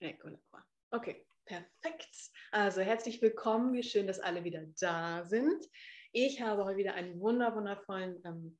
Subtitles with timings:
[0.00, 0.64] Wunderbar.
[0.92, 2.30] Okay, perfekt.
[2.52, 3.72] Also herzlich willkommen.
[3.72, 5.64] Wie schön, dass alle wieder da sind.
[6.12, 8.58] Ich habe heute wieder einen wunder wundervollen ähm,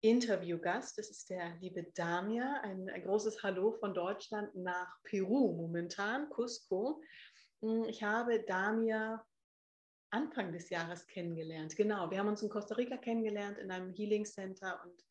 [0.00, 0.96] Interviewgast.
[0.96, 2.60] Das ist der liebe Damir.
[2.62, 7.02] Ein, ein, großes Hallo von Deutschland nach Peru momentan, Cusco.
[7.60, 9.24] Hm, ich habe Damir
[10.10, 11.74] Anfang des Jahres kennengelernt.
[11.74, 15.04] Genau, wir haben uns in Costa Rica kennengelernt in einem Healing Center und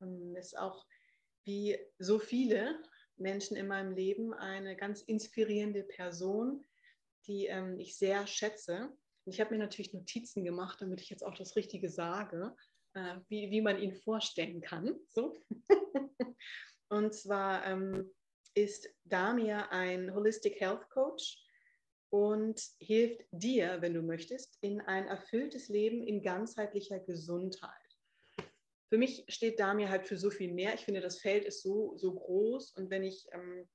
[0.00, 0.84] ähm, ist auch
[1.44, 2.82] wie so viele
[3.22, 6.64] Menschen in meinem Leben eine ganz inspirierende Person,
[7.26, 8.90] die ähm, ich sehr schätze.
[9.24, 12.54] Und ich habe mir natürlich Notizen gemacht, damit ich jetzt auch das Richtige sage,
[12.94, 14.94] äh, wie, wie man ihn vorstellen kann.
[15.08, 15.36] So.
[16.88, 18.10] und zwar ähm,
[18.54, 21.38] ist Damir ein Holistic Health Coach
[22.10, 27.81] und hilft dir, wenn du möchtest, in ein erfülltes Leben in ganzheitlicher Gesundheit
[28.92, 30.74] für mich steht Damir halt für so viel mehr.
[30.74, 33.66] Ich finde, das Feld ist so, so groß und wenn ich ähm,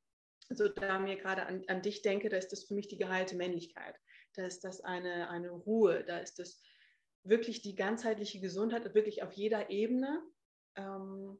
[0.48, 3.96] so Damir gerade an, an dich denke, da ist das für mich die geheilte Männlichkeit.
[4.36, 6.62] Da ist das eine, eine Ruhe, da ist das
[7.24, 10.22] wirklich die ganzheitliche Gesundheit, wirklich auf jeder Ebene.
[10.76, 11.40] Ähm,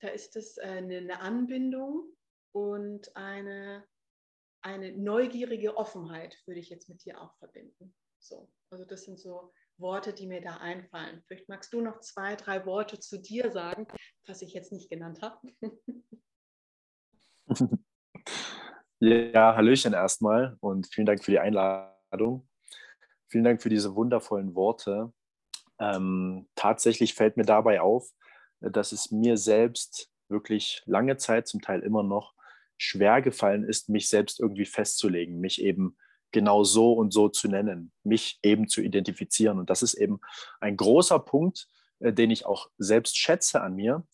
[0.00, 2.16] da ist es eine, eine Anbindung
[2.52, 3.84] und eine,
[4.62, 7.96] eine neugierige Offenheit, würde ich jetzt mit dir auch verbinden.
[8.20, 11.22] So, also das sind so Worte, die mir da einfallen.
[11.26, 13.86] Vielleicht magst du noch zwei, drei Worte zu dir sagen,
[14.26, 15.38] was ich jetzt nicht genannt habe.
[18.98, 22.48] Ja, Hallöchen erstmal und vielen Dank für die Einladung.
[23.28, 25.12] Vielen Dank für diese wundervollen Worte.
[25.78, 28.08] Ähm, tatsächlich fällt mir dabei auf,
[28.60, 32.34] dass es mir selbst wirklich lange Zeit, zum Teil immer noch,
[32.78, 35.98] schwer gefallen ist, mich selbst irgendwie festzulegen, mich eben
[36.36, 39.58] genau so und so zu nennen, mich eben zu identifizieren.
[39.58, 40.20] Und das ist eben
[40.60, 41.66] ein großer Punkt,
[42.00, 44.06] äh, den ich auch selbst schätze an mir,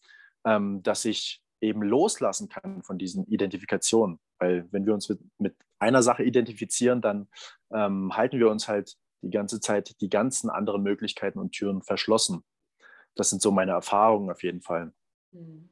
[0.45, 4.21] ähm, dass ich eben loslassen kann von diesen Identifikationen.
[4.39, 7.29] Weil wenn wir uns mit, einer Sache identifizieren, dann
[7.73, 12.45] ähm, halten wir uns halt die ganze Zeit die ganzen anderen Möglichkeiten und Türen verschlossen.
[13.17, 14.93] Das sind so meine Erfahrungen auf jeden Fall.
[15.33, 15.69] Hm.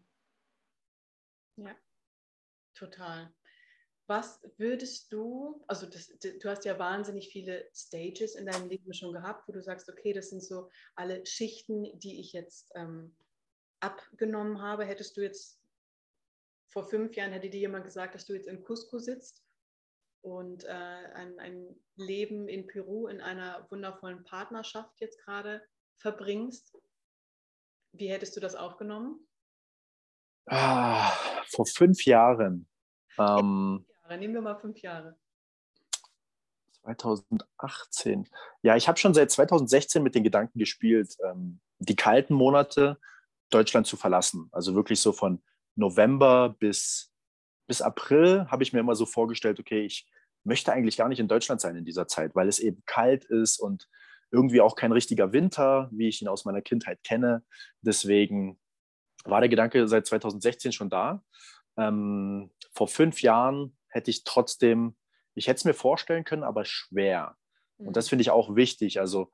[1.55, 1.77] Ja,
[2.75, 3.33] total.
[4.11, 9.13] Was würdest du, also das, du hast ja wahnsinnig viele Stages in deinem Leben schon
[9.13, 13.15] gehabt, wo du sagst, okay, das sind so alle Schichten, die ich jetzt ähm,
[13.79, 14.85] abgenommen habe.
[14.85, 15.61] Hättest du jetzt
[16.73, 19.45] vor fünf Jahren, hätte dir jemand gesagt, dass du jetzt in Cusco sitzt
[20.23, 20.69] und äh,
[21.15, 25.63] ein, ein Leben in Peru in einer wundervollen Partnerschaft jetzt gerade
[25.99, 26.77] verbringst,
[27.93, 29.25] wie hättest du das aufgenommen?
[30.47, 31.13] Ah,
[31.47, 32.69] vor fünf Jahren.
[33.17, 33.87] Ähm?
[34.17, 35.17] Nehmen wir mal fünf Jahre.
[36.83, 38.29] 2018.
[38.63, 42.99] Ja, ich habe schon seit 2016 mit den Gedanken gespielt, ähm, die kalten Monate
[43.51, 44.49] Deutschland zu verlassen.
[44.53, 45.43] Also wirklich so von
[45.77, 47.13] November bis,
[47.67, 50.09] bis April habe ich mir immer so vorgestellt, okay, ich
[50.45, 53.59] möchte eigentlich gar nicht in Deutschland sein in dieser Zeit, weil es eben kalt ist
[53.59, 53.89] und
[54.31, 57.45] irgendwie auch kein richtiger Winter, wie ich ihn aus meiner Kindheit kenne.
[57.83, 58.59] Deswegen
[59.25, 61.23] war der Gedanke seit 2016 schon da.
[61.77, 64.97] Ähm, vor fünf Jahren hätte ich trotzdem,
[65.35, 67.37] ich hätte es mir vorstellen können, aber schwer.
[67.77, 68.09] Und das mhm.
[68.11, 69.01] finde ich auch wichtig.
[69.01, 69.31] Also,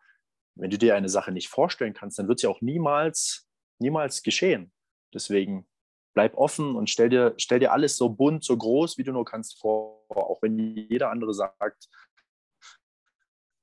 [0.55, 4.73] wenn du dir eine Sache nicht vorstellen kannst, dann wird sie auch niemals, niemals geschehen.
[5.13, 5.69] Deswegen
[6.15, 9.27] bleib offen und stell dir, stell dir alles so bunt, so groß, wie du nur
[9.27, 11.89] kannst vor, auch wenn jeder andere sagt,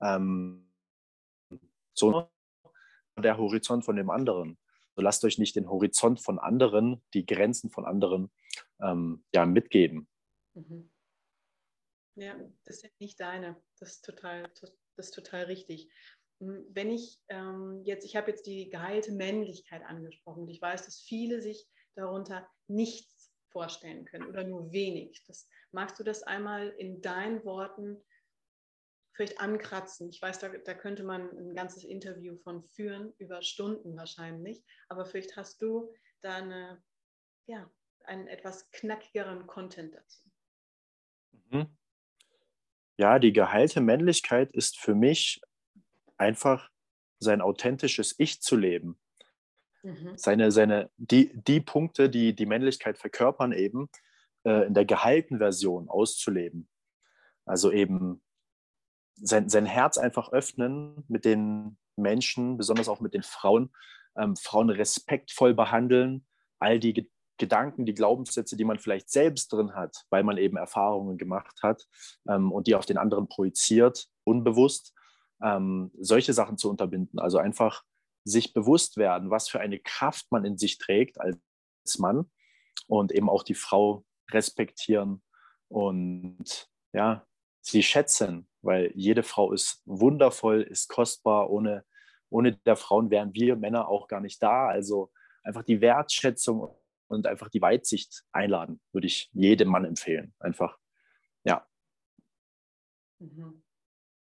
[0.01, 0.71] ähm,
[1.95, 2.29] so
[3.17, 4.59] der Horizont von dem anderen.
[4.95, 8.31] So lasst euch nicht den Horizont von anderen, die Grenzen von anderen
[8.81, 10.07] ähm, ja, mitgeben.
[10.56, 10.90] Mhm.
[12.16, 13.62] Ja, das sind nicht deine.
[13.80, 14.44] Das ist total,
[14.96, 15.91] das ist total richtig.
[16.40, 20.47] Hm, wenn ich ähm, jetzt, ich habe jetzt die geheilte Männlichkeit angesprochen.
[20.47, 25.24] Ich weiß, dass viele sich darunter nichts vorstellen können oder nur wenig.
[25.28, 28.03] Das, magst du das einmal in deinen Worten
[29.14, 30.09] vielleicht ankratzen?
[30.09, 34.64] Ich weiß, da, da könnte man ein ganzes Interview von führen, über Stunden wahrscheinlich.
[34.90, 36.84] Aber vielleicht hast du da eine,
[37.46, 37.72] ja,
[38.06, 40.33] einen etwas knackigeren Content dazu.
[41.50, 41.68] Mhm.
[42.97, 45.41] Ja, die geheilte Männlichkeit ist für mich
[46.18, 46.70] einfach
[47.20, 49.00] sein authentisches Ich zu leben.
[49.82, 50.18] Mhm.
[50.18, 53.90] Seine, seine, die, die Punkte, die die Männlichkeit verkörpern, eben
[54.46, 56.70] äh, in der geheilten Version auszuleben.
[57.46, 58.22] Also eben
[59.16, 63.74] sein, sein Herz einfach öffnen mit den Menschen, besonders auch mit den Frauen,
[64.16, 66.26] ähm, Frauen respektvoll behandeln,
[66.59, 71.18] all die Gedanken, die Glaubenssätze, die man vielleicht selbst drin hat, weil man eben Erfahrungen
[71.18, 71.88] gemacht hat
[72.28, 74.94] ähm, und die auf den anderen projiziert, unbewusst,
[75.41, 77.20] ähm, solche Sachen zu unterbinden.
[77.20, 77.84] Also einfach
[78.24, 81.40] sich bewusst werden, was für eine Kraft man in sich trägt als
[81.97, 82.30] Mann
[82.88, 85.22] und eben auch die Frau respektieren
[85.68, 87.26] und ja,
[87.62, 91.50] sie schätzen, weil jede Frau ist wundervoll, ist kostbar.
[91.50, 91.84] Ohne,
[92.30, 94.68] ohne der Frauen wären wir Männer auch gar nicht da.
[94.68, 95.12] Also
[95.44, 96.70] einfach die Wertschätzung
[97.13, 100.33] und einfach die Weitsicht einladen, würde ich jedem Mann empfehlen.
[100.39, 100.77] Einfach,
[101.43, 101.67] ja.
[103.19, 103.63] Mhm.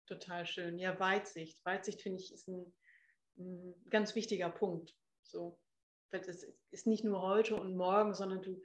[0.06, 0.78] Total schön.
[0.78, 1.64] Ja, Weitsicht.
[1.64, 2.74] Weitsicht finde ich ist ein,
[3.38, 4.94] ein, ganz wichtiger Punkt.
[5.22, 5.58] So,
[6.10, 8.60] das ist nicht nur heute und morgen, sondern du,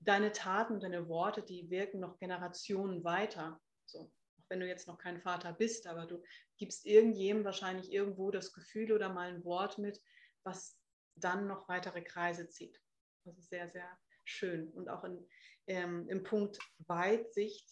[0.00, 3.60] deine Taten, deine Worte, die wirken noch Generationen weiter.
[3.86, 6.22] So, auch wenn du jetzt noch kein Vater bist, aber du
[6.58, 10.02] gibst irgendjemandem wahrscheinlich irgendwo das Gefühl oder mal ein Wort mit,
[10.42, 10.78] was
[11.16, 12.80] dann noch weitere Kreise zieht.
[13.24, 13.88] Das ist sehr, sehr
[14.24, 14.70] schön.
[14.72, 15.26] Und auch in,
[15.66, 17.68] ähm, im Punkt Weitsicht,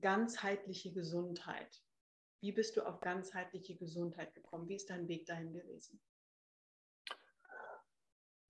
[0.00, 1.82] ganzheitliche Gesundheit.
[2.40, 4.68] Wie bist du auf ganzheitliche Gesundheit gekommen?
[4.68, 6.00] Wie ist dein Weg dahin gewesen?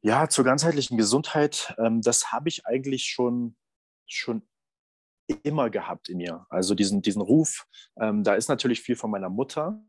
[0.03, 3.57] Ja, zur ganzheitlichen Gesundheit, ähm, das habe ich eigentlich schon,
[4.07, 4.47] schon
[5.43, 6.47] immer gehabt in mir.
[6.51, 7.67] Also diesen, diesen Ruf,
[7.99, 9.83] ähm, da ist natürlich viel von meiner Mutter.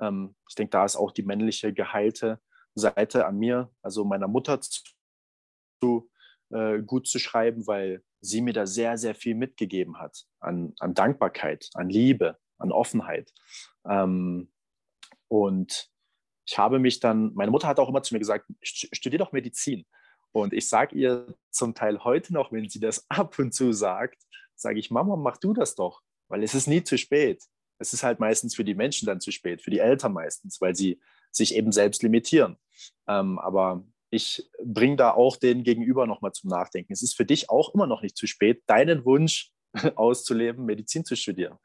[0.00, 2.40] Ähm, ich denke, da ist auch die männliche geheilte
[2.74, 4.82] Seite an mir, also meiner Mutter zu,
[6.50, 10.94] äh, gut zu schreiben, weil sie mir da sehr, sehr viel mitgegeben hat an, an
[10.94, 13.32] Dankbarkeit, an Liebe, an Offenheit.
[13.88, 14.50] Ähm,
[15.28, 15.90] und
[16.46, 19.84] ich habe mich dann, meine Mutter hat auch immer zu mir gesagt, studier doch Medizin.
[20.32, 24.22] Und ich sage ihr zum Teil heute noch, wenn sie das ab und zu sagt,
[24.54, 27.44] sage ich, Mama, mach du das doch, weil es ist nie zu spät.
[27.78, 30.74] Es ist halt meistens für die Menschen dann zu spät, für die Eltern meistens, weil
[30.74, 32.56] sie sich eben selbst limitieren.
[33.06, 36.92] Ähm, aber ich bringe da auch den Gegenüber nochmal zum Nachdenken.
[36.92, 39.50] Es ist für dich auch immer noch nicht zu spät, deinen Wunsch
[39.96, 41.58] auszuleben, Medizin zu studieren.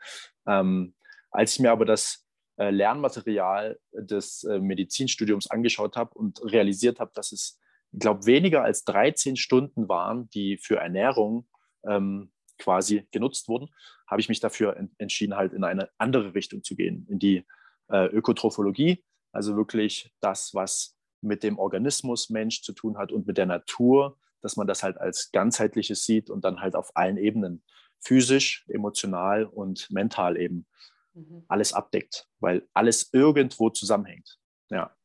[0.47, 0.95] Ähm,
[1.31, 2.25] als ich mir aber das
[2.57, 7.59] äh, Lernmaterial des äh, Medizinstudiums angeschaut habe und realisiert habe, dass es,
[7.91, 11.47] ich glaube, weniger als 13 Stunden waren, die für Ernährung
[11.87, 13.69] ähm, quasi genutzt wurden,
[14.07, 17.45] habe ich mich dafür en entschieden, halt in eine andere Richtung zu gehen, in die
[17.89, 23.37] äh, Ökotrophologie, also wirklich das, was mit dem Organismus Mensch zu tun hat und mit
[23.37, 27.63] der Natur, dass man das halt als ganzheitliches sieht und dann halt auf allen Ebenen,
[27.99, 30.67] physisch, emotional und mental eben
[31.13, 31.45] mhm.
[31.47, 34.39] alles abdeckt, weil alles irgendwo zusammenhängt.
[34.69, 34.95] Ja.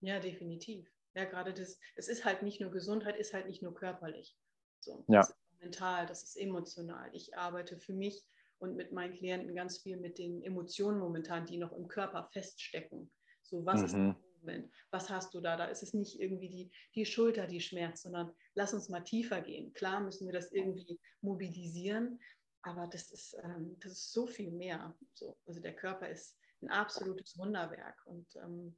[0.00, 0.90] Ja, definitiv.
[1.14, 4.36] Ja, gerade das, es ist halt nicht nur Gesundheit, ist halt nicht nur körperlich.
[4.80, 5.20] So, ja.
[5.20, 7.08] Das ist mental, das ist emotional.
[7.14, 8.22] Ich arbeite für mich
[8.58, 13.10] und mit meinen Klienten ganz viel mit den Emotionen momentan, die noch im Körper feststecken.
[13.42, 13.86] So, was mhm.
[13.86, 14.70] ist Moment?
[14.90, 15.56] Was hast du da?
[15.56, 19.40] Da ist es nicht irgendwie die, die Schulter, die schmerzt, sondern lass uns mal tiefer
[19.40, 19.72] gehen.
[19.72, 22.20] Klar müssen wir das irgendwie mobilisieren,
[22.62, 24.94] aber das ist, ähm, das ist so viel mehr.
[25.14, 28.00] So, also der Körper ist ein absolutes Wunderwerk.
[28.06, 28.76] Und ähm,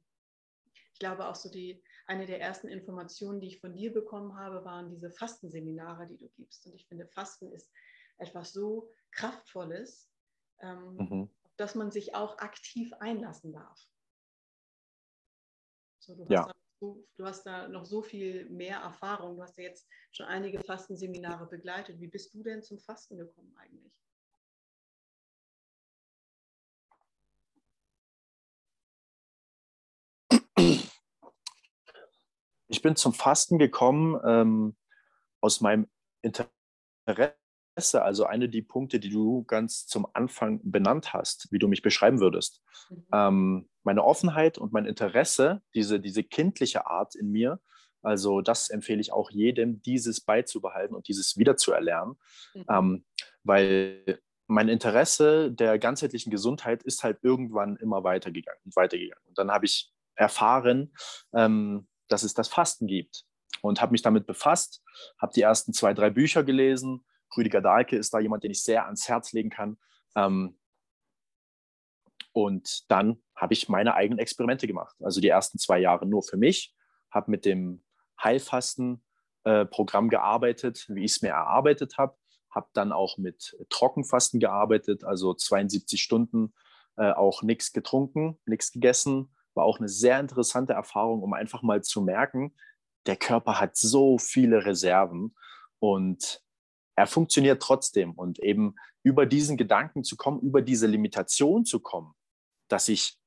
[0.93, 4.65] ich glaube auch so die, eine der ersten Informationen, die ich von dir bekommen habe,
[4.65, 6.65] waren diese Fastenseminare, die du gibst.
[6.65, 7.71] Und ich finde, Fasten ist
[8.17, 10.09] etwas so Kraftvolles,
[10.61, 11.29] ähm, mhm.
[11.55, 13.87] dass man sich auch aktiv einlassen darf.
[16.07, 16.47] So, du ja.
[16.47, 19.35] hast so, du hast da noch so viel mehr Erfahrung.
[19.35, 21.99] Du hast ja jetzt schon einige Fastenseminare begleitet.
[21.99, 23.91] Wie bist du denn zum Fasten gekommen eigentlich?
[32.69, 34.77] Ich bin zum Fasten gekommen ähm,
[35.41, 35.89] aus meinem
[36.21, 36.51] Interesse,
[37.77, 42.19] also eine der Punkte, die du ganz zum Anfang benannt hast, wie du mich beschreiben
[42.19, 42.61] würdest.
[42.89, 43.05] Mhm.
[43.13, 47.59] Ähm, meine Offenheit und mein Interesse, diese, diese kindliche Art in mir,
[48.01, 52.15] also das empfehle ich auch jedem, dieses beizubehalten und dieses wiederzuerlernen,
[52.53, 52.65] mhm.
[52.69, 53.05] ähm,
[53.43, 59.23] weil mein Interesse der ganzheitlichen Gesundheit ist halt irgendwann immer weitergegangen und weitergegangen.
[59.27, 60.93] Und dann habe ich erfahren,
[61.33, 63.25] ähm, dass es das Fasten gibt
[63.61, 64.81] und habe mich damit befasst,
[65.17, 67.05] habe die ersten zwei, drei Bücher gelesen.
[67.35, 69.77] Rüdiger Dahlke ist da jemand, den ich sehr ans Herz legen kann.
[70.15, 70.57] Ähm,
[72.31, 74.95] und dann habe ich meine eigenen Experimente gemacht.
[75.01, 76.75] Also die ersten zwei Jahre nur für mich,
[77.09, 77.83] habe mit dem
[78.23, 82.15] Heilfasten-Programm äh, gearbeitet, wie ich es mir erarbeitet habe,
[82.51, 86.53] habe dann auch mit Trockenfasten gearbeitet, also 72 Stunden
[86.95, 89.33] äh, auch nichts getrunken, nichts gegessen.
[89.53, 92.55] War auch eine sehr interessante Erfahrung, um einfach mal zu merken,
[93.07, 95.35] der Körper hat so viele Reserven
[95.79, 96.43] und
[96.97, 98.11] er funktioniert trotzdem.
[98.13, 102.13] Und eben über diesen Gedanken zu kommen, über diese Limitation zu kommen,
[102.67, 103.17] dass ich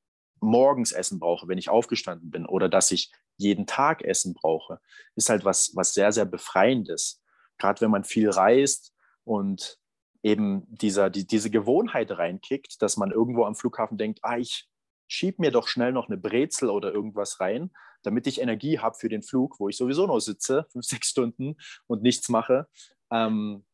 [0.41, 4.81] morgens Essen brauche, wenn ich aufgestanden bin, oder dass ich jeden Tag Essen brauche,
[5.15, 7.23] ist halt was, was sehr, sehr Befreiendes.
[7.59, 8.93] Gerade wenn man viel reist
[9.25, 9.79] und
[10.23, 14.69] eben dieser, die, diese Gewohnheit reinkickt, dass man irgendwo am Flughafen denkt, ah, ich
[15.07, 17.71] schieb mir doch schnell noch eine Brezel oder irgendwas rein,
[18.03, 21.57] damit ich Energie habe für den Flug, wo ich sowieso noch sitze, fünf, sechs Stunden
[21.87, 22.67] und nichts mache.
[23.11, 23.65] Ähm,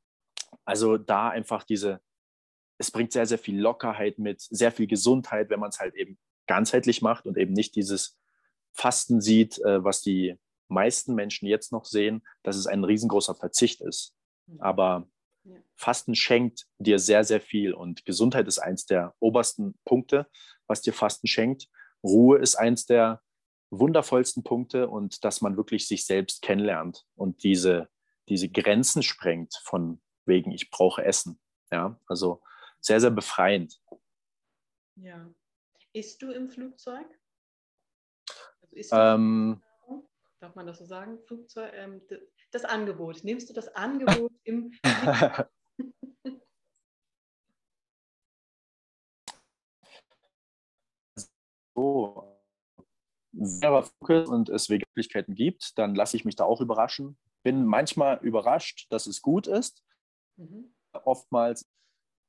[0.65, 2.01] also da einfach diese,
[2.79, 6.19] es bringt sehr, sehr viel Lockerheit mit, sehr viel Gesundheit, wenn man es halt eben
[6.47, 8.19] ganzheitlich macht und eben nicht dieses
[8.73, 10.39] Fasten sieht, äh, was die
[10.69, 14.15] meisten Menschen jetzt noch sehen, dass es ein riesengroßer Verzicht ist.
[14.47, 14.61] Mhm.
[14.61, 15.09] Aber
[15.77, 20.27] Fasten schenkt dir sehr, sehr viel und Gesundheit ist eins der obersten Punkte,
[20.67, 21.69] was dir Fasten schenkt.
[22.03, 23.23] Ruhe ist eins der
[23.71, 27.89] wundervollsten Punkte und dass man wirklich sich selbst kennenlernt und diese,
[28.29, 31.41] diese Grenzen sprengt von wegen, ich brauche Essen.
[31.71, 32.43] Ja, also
[32.81, 33.81] sehr, sehr befreiend.
[34.97, 35.29] Ja.
[35.93, 37.07] Isst du im Flugzeug?
[38.75, 39.63] Also ähm,
[40.41, 41.19] Darf man das so sagen?
[41.27, 42.03] Flugzeug, ähm,
[42.53, 43.25] das Angebot.
[43.25, 44.73] Nimmst du das Angebot im
[51.75, 52.37] so,
[53.33, 57.19] wenn aber Fokus und es Möglichkeiten gibt, dann lasse ich mich da auch überraschen.
[57.47, 59.85] Bin manchmal überrascht, dass es gut ist.
[60.35, 60.75] Mhm.
[61.05, 61.65] Oftmals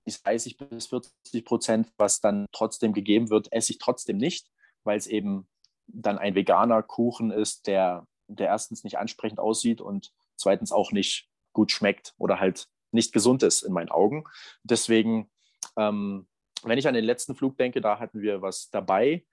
[0.06, 4.52] ist 30 bis 40 Prozent, was dann trotzdem gegeben wird, esse ich trotzdem nicht,
[4.84, 5.48] weil es eben
[5.88, 11.28] dann ein veganer Kuchen ist, der, der erstens nicht ansprechend aussieht und zweitens auch nicht
[11.52, 14.24] gut schmeckt oder halt nicht gesund ist in meinen Augen.
[14.62, 15.32] Deswegen,
[15.78, 16.28] ähm,
[16.62, 19.26] wenn ich an den letzten Flug denke, da hatten wir was dabei.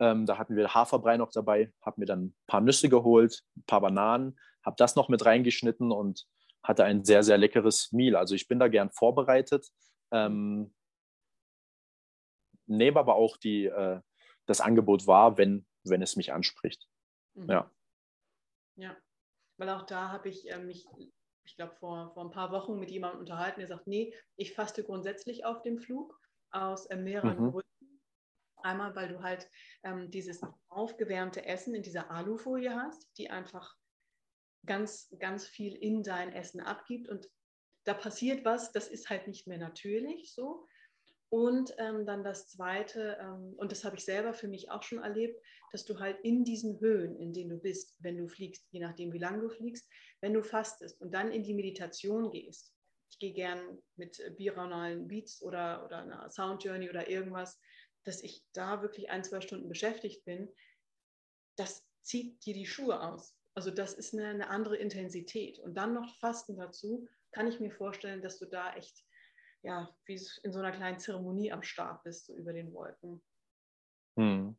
[0.00, 3.62] Ähm, da hatten wir Haferbrei noch dabei, habe mir dann ein paar Nüsse geholt, ein
[3.68, 6.26] paar Bananen, habe das noch mit reingeschnitten und
[6.62, 8.16] hatte ein sehr, sehr leckeres Meal.
[8.16, 9.68] Also ich bin da gern vorbereitet,
[10.12, 10.74] ähm,
[12.66, 14.00] nehme aber auch die, äh,
[14.46, 16.88] das Angebot wahr, wenn, wenn es mich anspricht.
[17.34, 17.50] Mhm.
[17.50, 17.70] Ja.
[18.76, 18.96] Ja,
[19.58, 20.86] weil auch da habe ich äh, mich,
[21.44, 24.84] ich glaube, vor, vor ein paar Wochen mit jemandem unterhalten, der sagt, nee, ich faste
[24.84, 26.18] grundsätzlich auf dem Flug
[26.50, 27.50] aus äh, mehreren mhm.
[27.50, 28.00] Gründen.
[28.62, 29.48] Einmal, weil du halt
[29.82, 33.74] ähm, dieses aufgewärmte Essen in dieser Alufolie hast, die einfach
[34.66, 37.28] ganz, ganz viel in dein Essen abgibt und
[37.84, 40.66] da passiert was, das ist halt nicht mehr natürlich so.
[41.32, 44.98] Und ähm, dann das Zweite, ähm, und das habe ich selber für mich auch schon
[44.98, 45.40] erlebt,
[45.70, 49.12] dass du halt in diesen Höhen, in denen du bist, wenn du fliegst, je nachdem,
[49.12, 49.88] wie lange du fliegst,
[50.20, 52.74] wenn du fastest und dann in die Meditation gehst.
[53.10, 57.60] Ich gehe gern mit biraunalen Beats oder, oder einer Sound Journey oder irgendwas,
[58.04, 60.52] dass ich da wirklich ein, zwei Stunden beschäftigt bin.
[61.56, 63.36] Das zieht dir die Schuhe aus.
[63.54, 65.58] Also das ist eine, eine andere Intensität.
[65.58, 69.04] Und dann noch Fasten dazu, kann ich mir vorstellen, dass du da echt
[69.62, 73.22] ja, wie in so einer kleinen Zeremonie am Start bist, so über den Wolken.
[74.16, 74.56] Hm.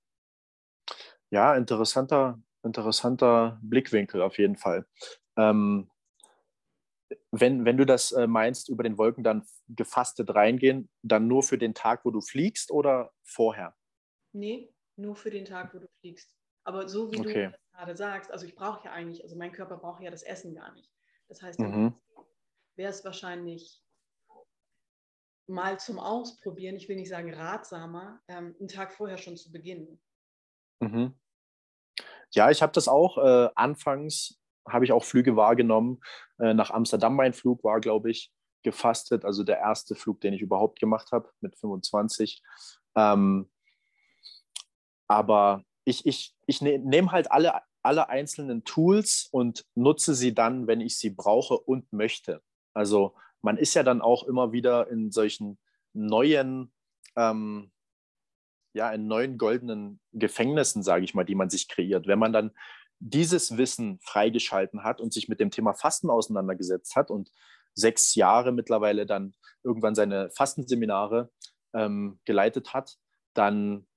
[1.31, 4.85] Ja, interessanter, interessanter Blickwinkel auf jeden Fall.
[5.37, 5.89] Ähm,
[7.31, 11.57] wenn, wenn du das äh, meinst, über den Wolken dann gefastet reingehen, dann nur für
[11.57, 13.75] den Tag, wo du fliegst oder vorher?
[14.33, 16.33] Nee, nur für den Tag, wo du fliegst.
[16.63, 17.51] Aber so wie okay.
[17.51, 20.55] du gerade sagst, also ich brauche ja eigentlich, also mein Körper braucht ja das Essen
[20.55, 20.91] gar nicht.
[21.27, 21.95] Das heißt, mhm.
[22.75, 23.81] wäre es wahrscheinlich
[25.47, 30.01] mal zum Ausprobieren, ich will nicht sagen ratsamer, ähm, einen Tag vorher schon zu beginnen.
[30.79, 31.15] Mhm.
[32.33, 36.01] Ja, ich habe das auch äh, anfangs, habe ich auch Flüge wahrgenommen.
[36.39, 38.31] Äh, nach Amsterdam mein Flug war, glaube ich,
[38.63, 42.41] gefastet, also der erste Flug, den ich überhaupt gemacht habe mit 25.
[42.95, 43.51] Ähm,
[45.07, 50.67] aber ich, ich, ich ne, nehme halt alle, alle einzelnen Tools und nutze sie dann,
[50.67, 52.41] wenn ich sie brauche und möchte.
[52.73, 55.57] Also man ist ja dann auch immer wieder in solchen
[55.93, 56.71] neuen,
[57.15, 57.71] ähm,
[58.73, 62.07] ja, in neuen goldenen Gefängnissen, sage ich mal, die man sich kreiert.
[62.07, 62.51] Wenn man dann
[62.99, 67.31] dieses Wissen freigeschalten hat und sich mit dem Thema Fasten auseinandergesetzt hat und
[67.73, 69.33] sechs Jahre mittlerweile dann
[69.63, 71.31] irgendwann seine Fastenseminare
[71.73, 72.97] ähm, geleitet hat,
[73.33, 73.87] dann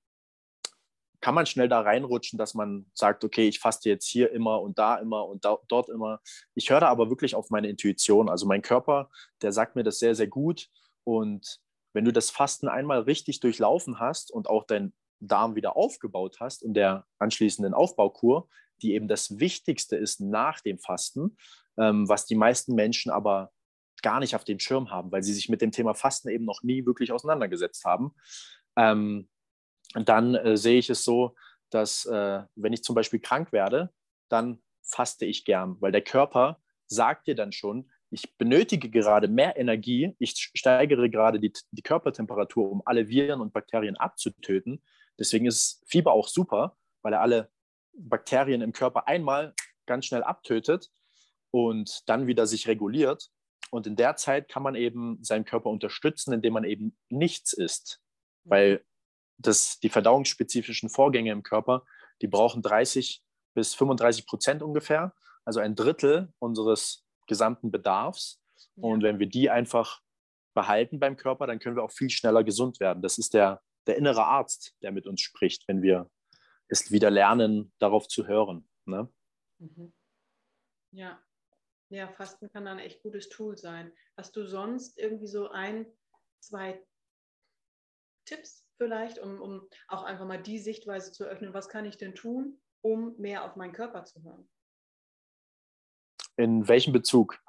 [1.25, 4.77] kann man schnell da reinrutschen, dass man sagt, okay, ich faste jetzt hier immer und
[4.77, 6.21] da immer und da, dort immer.
[6.53, 8.29] Ich höre aber wirklich auf meine Intuition.
[8.29, 9.09] Also mein Körper,
[9.41, 10.69] der sagt mir das sehr, sehr gut.
[11.03, 11.61] Und
[11.93, 16.61] wenn du das Fasten einmal richtig durchlaufen hast und auch deinen Darm wieder aufgebaut hast
[16.61, 18.47] in der anschließenden Aufbaukur,
[18.83, 21.37] die eben das Wichtigste ist nach dem Fasten,
[21.79, 23.51] ähm, was die meisten Menschen aber
[24.03, 26.61] gar nicht auf dem Schirm haben, weil sie sich mit dem Thema Fasten eben noch
[26.61, 28.13] nie wirklich auseinandergesetzt haben.
[28.77, 29.27] Ähm,
[30.03, 31.35] dann äh, sehe ich es so,
[31.69, 33.91] dass äh, wenn ich zum Beispiel krank werde,
[34.29, 39.57] dann faste ich gern, weil der Körper sagt dir dann schon, ich benötige gerade mehr
[39.57, 44.83] Energie, ich steigere gerade die, die Körpertemperatur, um alle Viren und Bakterien abzutöten.
[45.19, 47.49] Deswegen ist Fieber auch super, weil er alle
[47.97, 49.53] Bakterien im Körper einmal
[49.85, 50.91] ganz schnell abtötet
[51.51, 53.29] und dann wieder sich reguliert.
[53.71, 58.01] Und in der Zeit kann man eben seinen Körper unterstützen, indem man eben nichts isst.
[58.43, 58.83] Weil
[59.37, 61.85] das, die verdauungsspezifischen Vorgänge im Körper,
[62.21, 63.23] die brauchen 30
[63.53, 65.13] bis 35 Prozent ungefähr,
[65.43, 68.41] also ein Drittel unseres gesamten Bedarfs.
[68.75, 68.83] Ja.
[68.83, 70.01] Und wenn wir die einfach
[70.53, 73.01] behalten beim Körper, dann können wir auch viel schneller gesund werden.
[73.01, 76.09] Das ist der, der innere Arzt, der mit uns spricht, wenn wir
[76.67, 78.67] es wieder lernen, darauf zu hören.
[78.85, 79.09] Ne?
[79.59, 79.93] Mhm.
[80.91, 81.21] Ja.
[81.89, 83.93] Ja, Fasten kann dann ein echt gutes Tool sein.
[84.17, 85.85] Hast du sonst irgendwie so ein,
[86.39, 86.83] zwei
[88.25, 91.53] Tipps vielleicht, um, um auch einfach mal die Sichtweise zu öffnen?
[91.53, 94.49] Was kann ich denn tun, um mehr auf meinen Körper zu hören?
[96.37, 97.41] In welchem Bezug?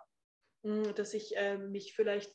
[0.62, 2.34] Hm, dass ich äh, mich vielleicht,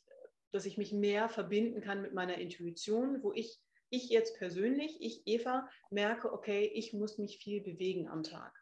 [0.52, 3.58] dass ich mich mehr verbinden kann mit meiner Intuition, wo ich,
[3.90, 8.52] ich jetzt persönlich, ich Eva, merke, okay, ich muss mich viel bewegen am Tag.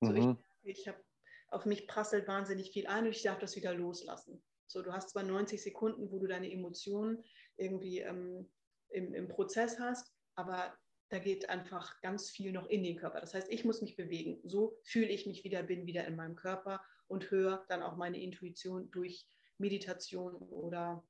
[0.00, 0.38] So, mhm.
[0.62, 1.02] ich, ich habe
[1.48, 4.42] auf mich prasselt wahnsinnig viel ein und ich darf das wieder loslassen.
[4.66, 7.24] So, du hast zwar 90 Sekunden, wo du deine Emotionen
[7.56, 8.48] irgendwie ähm,
[8.90, 10.74] im, im Prozess hast, aber
[11.10, 13.20] da geht einfach ganz viel noch in den Körper.
[13.20, 14.40] Das heißt, ich muss mich bewegen.
[14.44, 18.20] So fühle ich mich wieder, bin wieder in meinem Körper und höre dann auch meine
[18.20, 19.26] Intuition durch
[19.58, 21.04] Meditation oder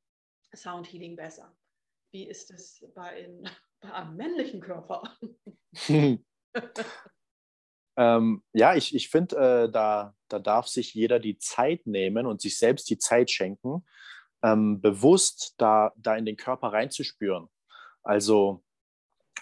[0.54, 1.54] Soundhealing besser.
[2.12, 3.48] Wie ist es bei, in,
[3.80, 5.02] bei einem männlichen Körper?
[7.96, 12.40] Ähm, ja, ich, ich finde, äh, da, da darf sich jeder die Zeit nehmen und
[12.40, 13.84] sich selbst die Zeit schenken,
[14.42, 17.48] ähm, bewusst da, da in den Körper reinzuspüren.
[18.02, 18.62] Also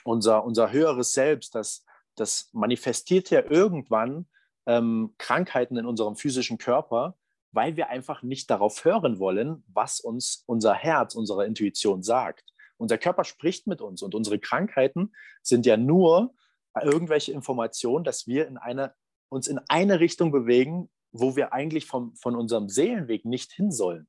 [0.04, 1.84] unser, unser höheres Selbst, das,
[2.14, 4.26] das manifestiert ja irgendwann
[4.66, 7.16] ähm, Krankheiten in unserem physischen Körper,
[7.52, 12.52] weil wir einfach nicht darauf hören wollen, was uns unser Herz, unsere Intuition sagt.
[12.76, 15.12] Unser Körper spricht mit uns und unsere Krankheiten
[15.42, 16.34] sind ja nur
[16.82, 18.94] irgendwelche Informationen, dass wir in eine,
[19.28, 24.06] uns in eine Richtung bewegen, wo wir eigentlich vom, von unserem Seelenweg nicht hin sollen.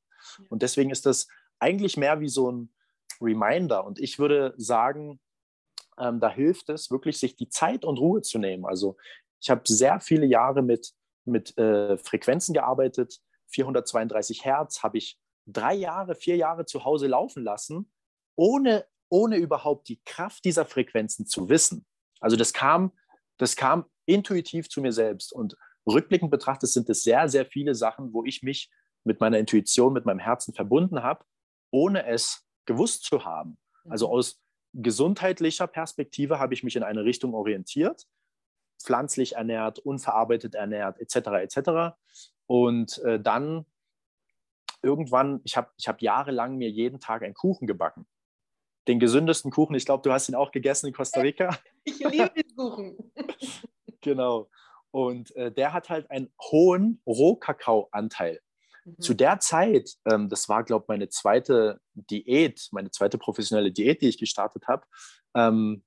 [0.49, 1.27] Und deswegen ist das
[1.59, 2.73] eigentlich mehr wie so ein
[3.21, 3.85] Reminder.
[3.85, 5.19] Und ich würde sagen,
[5.97, 8.65] ähm, da hilft es wirklich, sich die Zeit und Ruhe zu nehmen.
[8.65, 8.97] Also
[9.41, 10.93] ich habe sehr viele Jahre mit,
[11.25, 13.19] mit äh, Frequenzen gearbeitet.
[13.47, 17.91] 432 Hertz habe ich drei Jahre, vier Jahre zu Hause laufen lassen,
[18.35, 21.85] ohne, ohne überhaupt die Kraft dieser Frequenzen zu wissen.
[22.19, 22.91] Also das kam,
[23.37, 25.33] das kam intuitiv zu mir selbst.
[25.33, 28.69] Und rückblickend betrachtet sind es sehr, sehr viele Sachen, wo ich mich
[29.03, 31.25] mit meiner Intuition, mit meinem Herzen verbunden habe,
[31.71, 33.57] ohne es gewusst zu haben.
[33.89, 34.13] Also mhm.
[34.13, 34.41] aus
[34.73, 38.05] gesundheitlicher Perspektive habe ich mich in eine Richtung orientiert,
[38.81, 41.15] pflanzlich ernährt, unverarbeitet ernährt, etc.
[41.41, 41.97] etc.
[42.45, 43.65] Und äh, dann
[44.81, 48.07] irgendwann, ich habe ich hab jahrelang mir jeden Tag einen Kuchen gebacken
[48.89, 49.75] den gesündesten Kuchen.
[49.75, 51.57] Ich glaube, du hast ihn auch gegessen in Costa Rica.
[51.85, 53.11] Ich liebe den Kuchen.
[54.01, 54.49] genau.
[54.91, 58.41] Und äh, der hat halt einen hohen Rohkakao-Anteil.
[58.97, 59.01] Mhm.
[59.01, 64.01] Zu der Zeit, ähm, das war, glaube ich, meine zweite Diät, meine zweite professionelle Diät,
[64.01, 64.85] die ich gestartet habe,
[65.35, 65.83] ähm,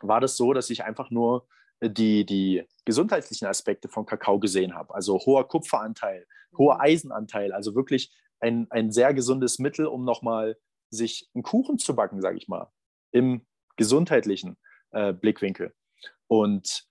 [0.00, 1.48] war das so, dass ich einfach nur
[1.80, 4.94] die, die gesundheitlichen Aspekte von Kakao gesehen habe.
[4.94, 6.80] Also hoher Kupferanteil, hoher mhm.
[6.80, 10.56] Eisenanteil, also wirklich ein, ein sehr gesundes Mittel, um nochmal
[10.90, 12.72] sich einen Kuchen zu backen, sage ich mal,
[13.12, 13.46] im
[13.76, 14.56] gesundheitlichen
[14.90, 15.74] äh, Blickwinkel.
[16.26, 16.86] Und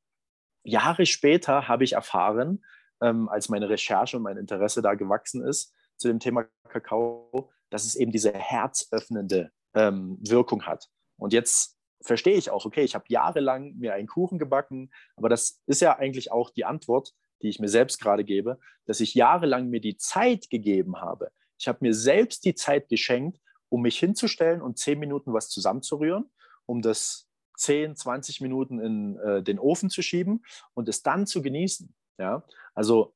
[0.63, 2.63] Jahre später habe ich erfahren,
[3.01, 7.86] ähm, als meine Recherche und mein Interesse da gewachsen ist zu dem Thema Kakao, dass
[7.86, 10.89] es eben diese herzöffnende ähm, Wirkung hat.
[11.17, 15.62] Und jetzt verstehe ich auch, okay, ich habe jahrelang mir einen Kuchen gebacken, aber das
[15.65, 19.69] ist ja eigentlich auch die Antwort, die ich mir selbst gerade gebe, dass ich jahrelang
[19.69, 21.31] mir die Zeit gegeben habe.
[21.60, 26.29] Ich habe mir selbst die Zeit geschenkt, um mich hinzustellen und zehn Minuten was zusammenzurühren,
[26.65, 31.41] um das 10, 20 Minuten in äh, den Ofen zu schieben und es dann zu
[31.41, 31.93] genießen.
[32.17, 32.43] Ja?
[32.73, 33.15] Also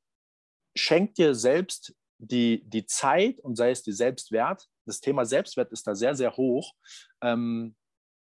[0.76, 4.70] schenk dir selbst die, die Zeit und sei es dir selbst wert.
[4.86, 6.76] Das Thema Selbstwert ist da sehr, sehr hoch.
[7.22, 7.76] Ähm,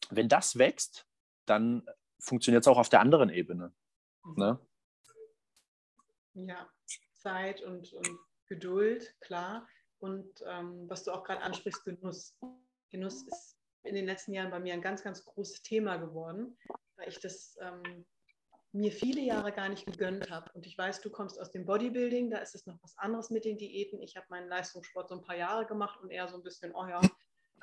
[0.09, 1.07] wenn das wächst,
[1.45, 1.88] dann
[2.19, 3.73] funktioniert es auch auf der anderen Ebene.
[4.35, 4.59] Ne?
[6.33, 6.69] Ja,
[7.13, 9.67] Zeit und, und Geduld, klar.
[9.99, 12.38] Und ähm, was du auch gerade ansprichst, Genuss.
[12.91, 16.57] Genuss ist in den letzten Jahren bei mir ein ganz, ganz großes Thema geworden,
[16.97, 18.05] weil ich das ähm,
[18.75, 20.51] mir viele Jahre gar nicht gegönnt habe.
[20.53, 23.45] Und ich weiß, du kommst aus dem Bodybuilding, da ist es noch was anderes mit
[23.45, 24.01] den Diäten.
[24.01, 26.85] Ich habe meinen Leistungssport so ein paar Jahre gemacht und eher so ein bisschen, oh
[26.85, 27.01] ja,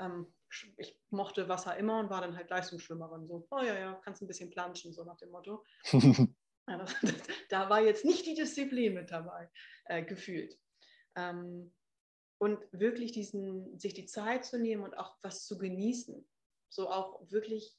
[0.00, 0.32] ähm,
[0.76, 3.26] ich mochte Wasser immer und war dann halt Leistungsschwimmerin.
[3.26, 5.62] So, oh ja, ja, kannst ein bisschen planschen, so nach dem Motto.
[7.50, 9.50] da war jetzt nicht die Disziplin mit dabei,
[9.84, 10.58] äh, gefühlt.
[11.14, 11.72] Ähm,
[12.38, 16.26] und wirklich diesen, sich die Zeit zu nehmen und auch was zu genießen.
[16.70, 17.76] So auch wirklich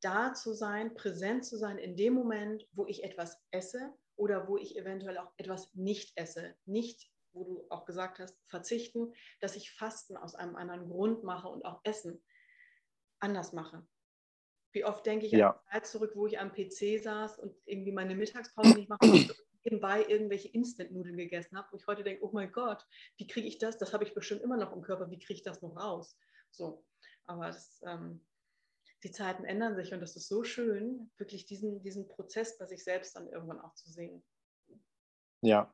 [0.00, 4.56] da zu sein, präsent zu sein in dem Moment, wo ich etwas esse oder wo
[4.56, 6.54] ich eventuell auch etwas nicht esse.
[6.66, 11.48] Nicht, wo du auch gesagt hast, verzichten, dass ich Fasten aus einem anderen Grund mache
[11.48, 12.22] und auch Essen
[13.18, 13.86] anders mache.
[14.72, 15.50] Wie oft denke ich ja.
[15.50, 19.10] an die Zeit zurück, wo ich am PC saß und irgendwie meine Mittagspause nicht machen
[19.10, 19.34] konnte,
[19.64, 22.86] nebenbei irgendwelche Instant-Nudeln gegessen habe, wo ich heute denke, oh mein Gott,
[23.16, 23.78] wie kriege ich das?
[23.78, 26.16] Das habe ich bestimmt immer noch im Körper, wie kriege ich das noch raus?
[26.50, 26.84] So,
[27.26, 28.24] aber das, ähm,
[29.02, 32.84] die Zeiten ändern sich und das ist so schön, wirklich diesen, diesen Prozess bei sich
[32.84, 34.22] selbst dann irgendwann auch zu sehen.
[35.42, 35.72] Ja,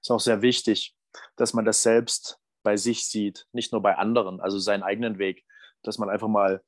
[0.00, 0.96] ist auch sehr wichtig,
[1.36, 5.44] dass man das selbst bei sich sieht, nicht nur bei anderen, also seinen eigenen Weg,
[5.82, 6.62] dass man einfach mal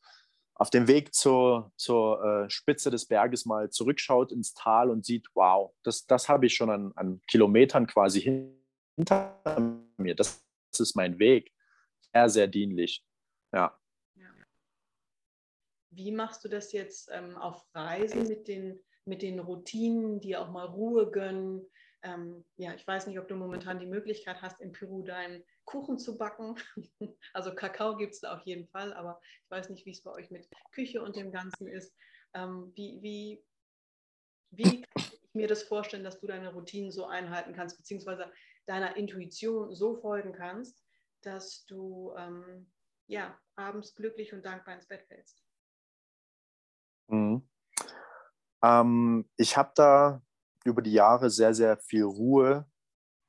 [0.55, 5.29] auf dem Weg zur, zur äh, Spitze des Berges mal zurückschaut ins Tal und sieht,
[5.35, 8.21] wow, das, das habe ich schon an, an Kilometern quasi
[8.97, 9.41] hinter
[9.97, 10.17] mir.
[10.17, 11.53] Das, das ist mein Weg.
[12.13, 13.05] Sehr, sehr dienlich.
[13.53, 13.78] Ja.
[15.99, 20.49] Wie machst du das jetzt ähm, auf Reisen mit den, mit den Routinen, die auch
[20.49, 21.69] mal Ruhe gönnen?
[22.05, 25.99] Ähm, ja, ich weiß nicht, ob du momentan die Möglichkeit hast, in Peru deinen Kuchen
[25.99, 26.55] zu backen.
[27.33, 30.13] Also Kakao gibt es da auf jeden Fall, aber ich weiß nicht, wie es bei
[30.13, 31.93] euch mit Küche und dem Ganzen ist.
[32.33, 33.45] Ähm, wie, wie,
[34.51, 38.31] wie kann ich mir das vorstellen, dass du deine Routinen so einhalten kannst, beziehungsweise
[38.67, 40.87] deiner Intuition so folgen kannst,
[41.23, 42.71] dass du ähm,
[43.09, 45.48] ja, abends glücklich und dankbar ins Bett fällst?
[47.09, 47.49] Mhm.
[48.63, 50.23] Ähm, ich habe da
[50.65, 52.67] über die Jahre sehr, sehr viel Ruhe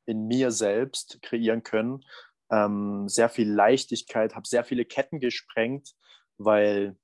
[0.06, 2.04] in mir selbst kreieren können.
[2.52, 5.94] Ähm, sehr viel Leichtigkeit, habe sehr viele Ketten gesprengt,
[6.38, 6.98] weil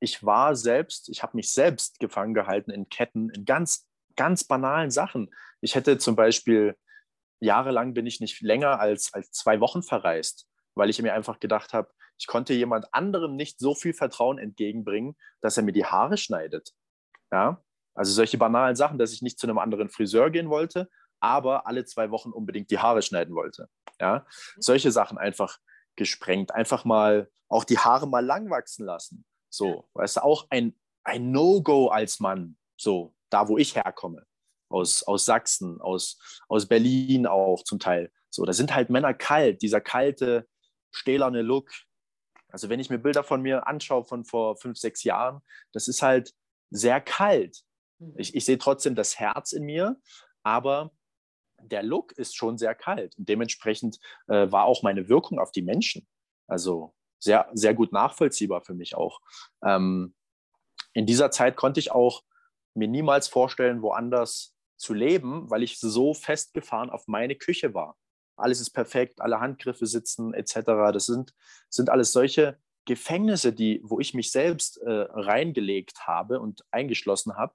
[0.00, 4.90] ich war selbst, ich habe mich selbst gefangen gehalten in Ketten, in ganz, ganz banalen
[4.90, 5.32] Sachen.
[5.60, 6.76] Ich hätte zum Beispiel,
[7.40, 11.72] jahrelang bin ich nicht länger als, als zwei Wochen verreist, weil ich mir einfach gedacht
[11.72, 16.16] habe, ich konnte jemand anderem nicht so viel Vertrauen entgegenbringen, dass er mir die Haare
[16.16, 16.72] schneidet.
[17.32, 17.62] Ja,
[17.94, 20.88] also solche banalen Sachen, dass ich nicht zu einem anderen Friseur gehen wollte,
[21.20, 23.68] aber alle zwei Wochen unbedingt die Haare schneiden wollte.
[24.00, 24.60] Ja, mhm.
[24.60, 25.58] solche Sachen einfach
[25.96, 26.54] gesprengt.
[26.54, 29.24] Einfach mal auch die Haare mal lang wachsen lassen.
[29.48, 32.56] So, weißt du, auch ein, ein No-Go als Mann.
[32.76, 34.26] So, da wo ich herkomme.
[34.68, 38.12] Aus, aus Sachsen, aus, aus Berlin auch zum Teil.
[38.30, 40.46] So, da sind halt Männer kalt, dieser kalte,
[40.90, 41.70] stählerne Look.
[42.48, 45.40] Also wenn ich mir Bilder von mir anschaue von vor fünf, sechs Jahren,
[45.72, 46.32] das ist halt
[46.70, 47.62] sehr kalt.
[47.98, 48.14] Mhm.
[48.16, 50.00] Ich, ich sehe trotzdem das Herz in mir,
[50.42, 50.92] aber
[51.60, 53.16] der Look ist schon sehr kalt.
[53.16, 56.06] Und dementsprechend äh, war auch meine Wirkung auf die Menschen.
[56.46, 59.20] Also sehr, sehr gut nachvollziehbar für mich auch.
[59.64, 60.14] Ähm,
[60.92, 62.22] in dieser Zeit konnte ich auch
[62.74, 67.96] mir niemals vorstellen, woanders zu leben, weil ich so festgefahren auf meine Küche war.
[68.36, 70.54] Alles ist perfekt, alle Handgriffe sitzen etc.
[70.92, 71.34] Das sind,
[71.68, 77.54] sind alles solche Gefängnisse, die, wo ich mich selbst äh, reingelegt habe und eingeschlossen habe,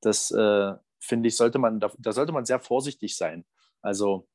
[0.00, 3.46] das äh, finde ich, sollte man, da, da, sollte man sehr vorsichtig sein.
[3.80, 4.28] Also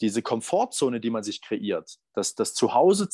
[0.00, 3.08] diese Komfortzone, die man sich kreiert, das, das Zuhause,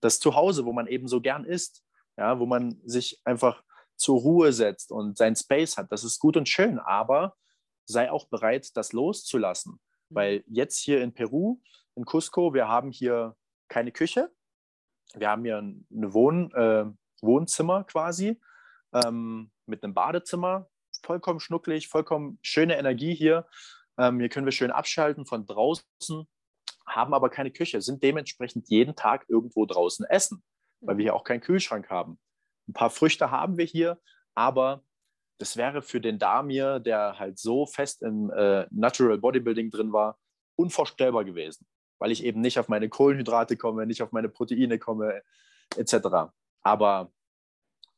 [0.00, 1.82] das Zuhause, wo man eben so gern ist,
[2.16, 3.62] ja, wo man sich einfach
[3.96, 7.36] zur Ruhe setzt und sein Space hat, das ist gut und schön, aber
[7.84, 9.80] sei auch bereit, das loszulassen.
[10.08, 10.14] Mhm.
[10.14, 11.60] Weil jetzt hier in Peru,
[11.94, 13.36] in Cusco, wir haben hier
[13.68, 14.30] keine Küche,
[15.14, 16.84] wir haben hier ein Wohn, äh,
[17.20, 18.40] Wohnzimmer quasi
[18.92, 20.68] ähm, mit einem Badezimmer,
[21.02, 23.46] vollkommen schnucklig, vollkommen schöne Energie hier.
[23.98, 26.28] Ähm, hier können wir schön abschalten von draußen,
[26.86, 30.42] haben aber keine Küche, sind dementsprechend jeden Tag irgendwo draußen essen,
[30.80, 32.18] weil wir hier auch keinen Kühlschrank haben.
[32.68, 34.00] Ein paar Früchte haben wir hier,
[34.34, 34.84] aber
[35.38, 40.18] das wäre für den Damir, der halt so fest im äh, Natural Bodybuilding drin war,
[40.56, 41.66] unvorstellbar gewesen,
[41.98, 45.22] weil ich eben nicht auf meine Kohlenhydrate komme, nicht auf meine Proteine komme,
[45.76, 46.30] etc.
[46.62, 47.12] Aber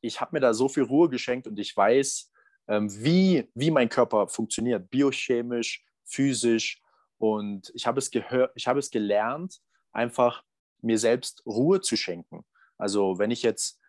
[0.02, 2.30] ich habe mir da so viel Ruhe geschenkt und ich weiß,
[2.68, 6.82] ähm, wie, wie mein Körper funktioniert, biochemisch, physisch.
[7.18, 9.60] Und ich habe es, gehör, ich habe es gelernt,
[9.92, 10.44] einfach
[10.82, 12.44] mir selbst Ruhe zu schenken.
[12.78, 13.80] Also wenn ich jetzt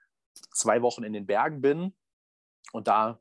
[0.53, 1.93] zwei Wochen in den Bergen bin
[2.71, 3.19] und da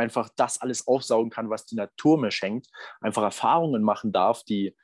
[0.00, 2.68] einfach das alles aufsaugen kann, was die Natur mir schenkt,
[3.00, 4.76] einfach Erfahrungen machen darf, die,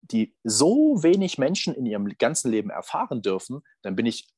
[0.00, 4.28] die so wenig Menschen in ihrem ganzen Leben erfahren dürfen, dann bin ich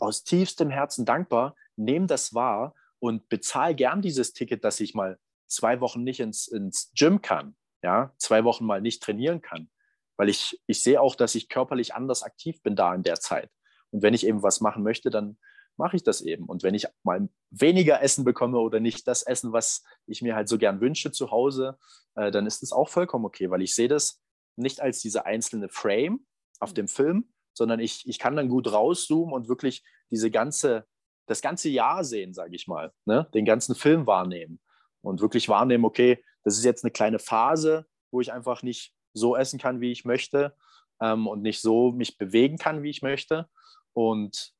[0.00, 5.18] aus tiefstem Herzen dankbar, nehme das wahr und bezahle gern dieses Ticket, dass ich mal
[5.46, 9.70] zwei Wochen nicht ins, ins Gym kann, ja, zwei Wochen mal nicht trainieren kann,
[10.16, 13.50] weil ich, ich sehe auch, dass ich körperlich anders aktiv bin da in der Zeit.
[13.90, 15.38] Und wenn ich eben was machen möchte, dann
[15.76, 16.44] mache ich das eben.
[16.46, 20.48] Und wenn ich mal weniger Essen bekomme oder nicht das Essen, was ich mir halt
[20.48, 21.78] so gern wünsche zu Hause,
[22.14, 24.22] äh, dann ist das auch vollkommen okay, weil ich sehe das
[24.56, 26.24] nicht als diese einzelne Frame
[26.60, 30.86] auf dem Film, sondern ich, ich kann dann gut rauszoomen und wirklich diese ganze
[31.26, 33.28] das ganze Jahr sehen, sage ich mal, ne?
[33.34, 34.60] den ganzen Film wahrnehmen
[35.00, 39.36] und wirklich wahrnehmen, okay, das ist jetzt eine kleine Phase, wo ich einfach nicht so
[39.36, 40.54] essen kann, wie ich möchte
[41.00, 43.48] ähm, und nicht so mich bewegen kann, wie ich möchte.
[43.92, 44.52] Und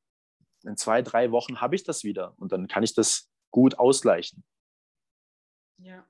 [0.65, 4.45] in zwei, drei Wochen habe ich das wieder und dann kann ich das gut ausgleichen.
[5.79, 6.09] Ja.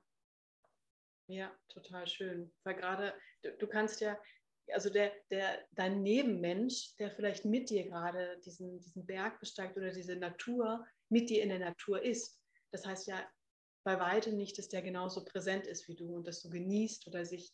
[1.27, 2.53] Ja, total schön.
[2.63, 4.17] Weil gerade, du, du kannst ja,
[4.71, 9.91] also der, der, dein Nebenmensch, der vielleicht mit dir gerade diesen, diesen Berg besteigt oder
[9.91, 12.39] diese Natur mit dir in der Natur ist.
[12.71, 13.27] Das heißt ja
[13.83, 17.25] bei weitem nicht, dass der genauso präsent ist wie du und dass du genießt oder
[17.25, 17.53] sich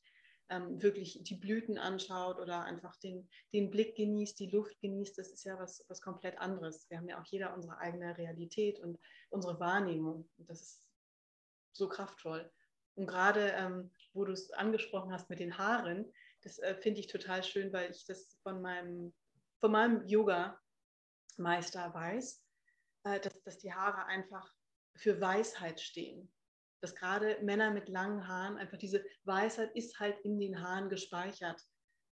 [0.52, 5.18] ähm, wirklich die Blüten anschaut oder einfach den, den Blick genießt, die Luft genießt.
[5.18, 6.90] Das ist ja was, was komplett anderes.
[6.90, 10.30] Wir haben ja auch jeder unsere eigene Realität und unsere Wahrnehmung.
[10.38, 10.84] Und das ist
[11.72, 12.52] so kraftvoll.
[12.96, 16.12] Und gerade, ähm, wo du es angesprochen hast mit den Haaren,
[16.42, 19.14] das äh, finde ich total schön, weil ich das von meinem,
[19.60, 22.44] von meinem Yoga-Meister weiß,
[23.06, 24.54] äh, dass, dass die Haare einfach
[24.96, 26.30] für Weisheit stehen.
[26.82, 31.62] Dass gerade Männer mit langen Haaren, einfach diese Weisheit ist halt in den Haaren gespeichert.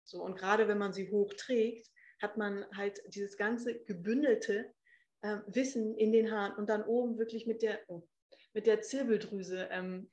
[0.04, 1.90] So, und gerade wenn man sie hoch trägt,
[2.22, 4.74] hat man halt dieses ganze gebündelte
[5.22, 8.08] äh, Wissen in den Haaren und dann oben wirklich mit der, oh,
[8.54, 10.12] mit der Zirbeldrüse ähm,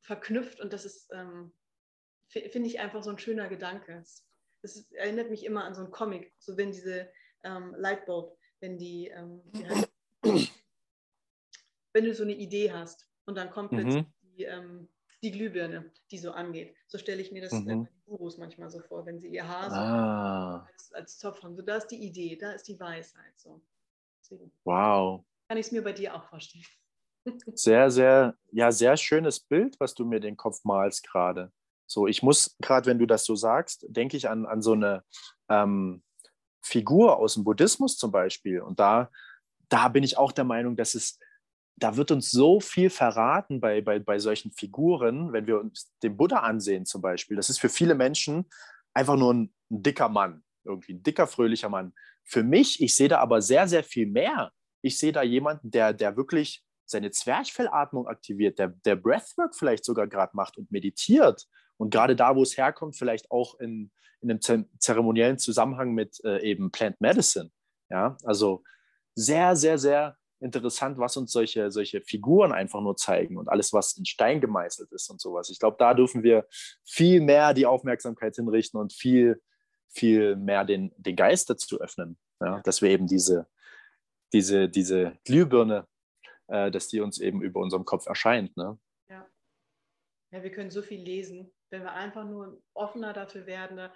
[0.00, 0.60] verknüpft.
[0.60, 1.52] Und das ist, ähm,
[2.28, 4.02] finde ich einfach so ein schöner Gedanke.
[4.62, 7.10] Ist, erinnert mich immer an so einen Comic, so wenn diese
[7.44, 9.88] ähm, Lightbulb, wenn die, ähm, die halt,
[11.92, 14.06] wenn du so eine Idee hast und dann kommt mhm.
[14.22, 14.88] die, ähm,
[15.22, 16.74] die Glühbirne, die so angeht.
[16.86, 17.84] So stelle ich mir das mhm.
[17.84, 20.68] bei Gurus manchmal so vor, wenn sie ihr Haar so ah.
[20.72, 21.54] als, als Zopf haben.
[21.54, 23.34] So, da ist die Idee, da ist die Weisheit.
[23.36, 23.60] So.
[24.22, 25.22] Deswegen wow.
[25.46, 26.64] Kann ich es mir bei dir auch vorstellen.
[27.54, 31.52] Sehr, sehr, ja, sehr schönes Bild, was du mir den Kopf malst gerade.
[31.86, 35.04] So, ich muss, gerade wenn du das so sagst, denke ich an, an so eine
[35.50, 36.02] ähm,
[36.62, 38.62] Figur aus dem Buddhismus zum Beispiel.
[38.62, 39.10] Und da,
[39.68, 41.18] da bin ich auch der Meinung, dass es,
[41.78, 46.16] da wird uns so viel verraten bei, bei, bei solchen Figuren, wenn wir uns den
[46.16, 47.36] Buddha ansehen zum Beispiel.
[47.36, 48.46] Das ist für viele Menschen
[48.94, 51.92] einfach nur ein, ein dicker Mann, irgendwie ein dicker, fröhlicher Mann.
[52.24, 54.52] Für mich, ich sehe da aber sehr, sehr viel mehr.
[54.82, 60.06] Ich sehe da jemanden, der, der wirklich seine Zwerchfellatmung aktiviert, der, der Breathwork vielleicht sogar
[60.06, 64.40] gerade macht und meditiert und gerade da, wo es herkommt, vielleicht auch in, in einem
[64.78, 67.50] zeremoniellen Zusammenhang mit äh, eben Plant Medicine.
[67.90, 68.62] Ja, also
[69.14, 73.96] sehr, sehr, sehr interessant, was uns solche, solche Figuren einfach nur zeigen und alles, was
[73.96, 75.50] in Stein gemeißelt ist und sowas.
[75.50, 76.46] Ich glaube, da dürfen wir
[76.84, 79.40] viel mehr die Aufmerksamkeit hinrichten und viel,
[79.88, 82.60] viel mehr den, den Geist dazu öffnen, ja?
[82.62, 83.48] dass wir eben diese,
[84.32, 85.86] diese, diese Glühbirne
[86.48, 88.56] äh, dass die uns eben über unserem Kopf erscheint.
[88.56, 88.78] Ne?
[89.08, 89.26] Ja.
[90.32, 93.90] ja, wir können so viel lesen, wenn wir einfach nur offener dafür werden.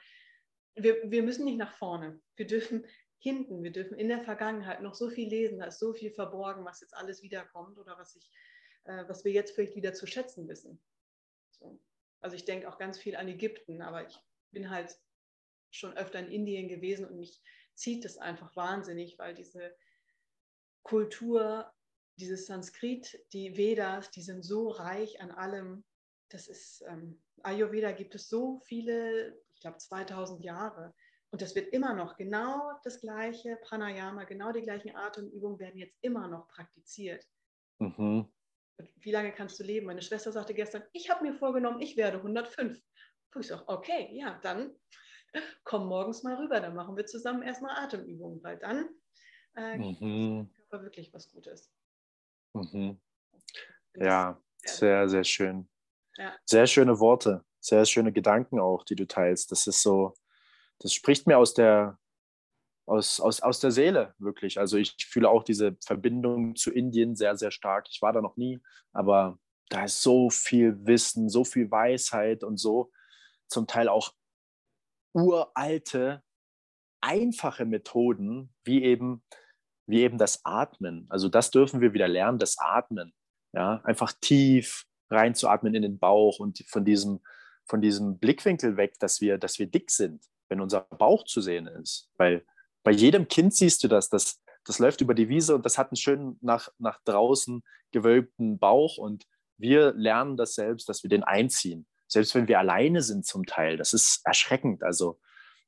[0.74, 2.20] Wir, wir müssen nicht nach vorne.
[2.36, 2.86] Wir dürfen
[3.22, 5.58] hinten, wir dürfen in der Vergangenheit noch so viel lesen.
[5.58, 8.30] Da ist so viel verborgen, was jetzt alles wiederkommt oder was, ich,
[8.84, 10.80] äh, was wir jetzt vielleicht wieder zu schätzen wissen.
[11.52, 11.78] So.
[12.20, 14.18] Also ich denke auch ganz viel an Ägypten, aber ich
[14.50, 14.98] bin halt
[15.70, 17.40] schon öfter in Indien gewesen und mich
[17.74, 19.74] zieht es einfach wahnsinnig, weil diese
[20.82, 21.72] Kultur
[22.18, 25.84] dieses Sanskrit, die Vedas, die sind so reich an allem.
[26.28, 30.94] Das ist, ähm, Ayurveda gibt es so viele, ich glaube 2000 Jahre.
[31.32, 35.96] Und das wird immer noch genau das gleiche Pranayama, genau die gleichen Atemübungen werden jetzt
[36.02, 37.26] immer noch praktiziert.
[37.78, 38.30] Mhm.
[38.96, 39.86] Wie lange kannst du leben?
[39.86, 42.78] Meine Schwester sagte gestern, ich habe mir vorgenommen, ich werde 105.
[43.34, 44.76] Und ich sage, okay, ja, dann
[45.64, 48.90] komm morgens mal rüber, dann machen wir zusammen erstmal Atemübungen, weil dann
[49.56, 50.50] äh, mhm.
[50.54, 51.72] Körper wirklich was Gutes.
[52.52, 53.00] Mhm.
[53.94, 55.66] Ja, sehr, sehr schön.
[56.18, 56.36] Ja.
[56.44, 59.50] Sehr schöne Worte, sehr schöne Gedanken auch, die du teilst.
[59.50, 60.14] Das ist so,
[60.82, 61.98] das spricht mir aus der,
[62.86, 64.58] aus, aus, aus der Seele wirklich.
[64.58, 67.86] Also ich fühle auch diese Verbindung zu Indien sehr, sehr stark.
[67.90, 68.60] Ich war da noch nie,
[68.92, 72.90] aber da ist so viel Wissen, so viel Weisheit und so
[73.48, 74.12] zum Teil auch
[75.14, 76.22] uralte,
[77.00, 79.22] einfache Methoden, wie eben
[79.86, 81.06] wie eben das Atmen.
[81.08, 83.12] Also das dürfen wir wieder lernen, das Atmen.
[83.52, 87.20] Ja, einfach tief reinzuatmen in den Bauch und von diesem,
[87.66, 91.66] von diesem Blickwinkel weg, dass wir, dass wir dick sind, wenn unser Bauch zu sehen
[91.66, 92.10] ist.
[92.18, 92.44] Weil
[92.84, 95.88] bei jedem Kind siehst du das, das, das läuft über die Wiese und das hat
[95.88, 99.24] einen schönen nach, nach draußen gewölbten Bauch und
[99.56, 101.86] wir lernen das selbst, dass wir den einziehen.
[102.06, 103.78] Selbst wenn wir alleine sind zum Teil.
[103.78, 104.82] Das ist erschreckend.
[104.82, 105.18] Also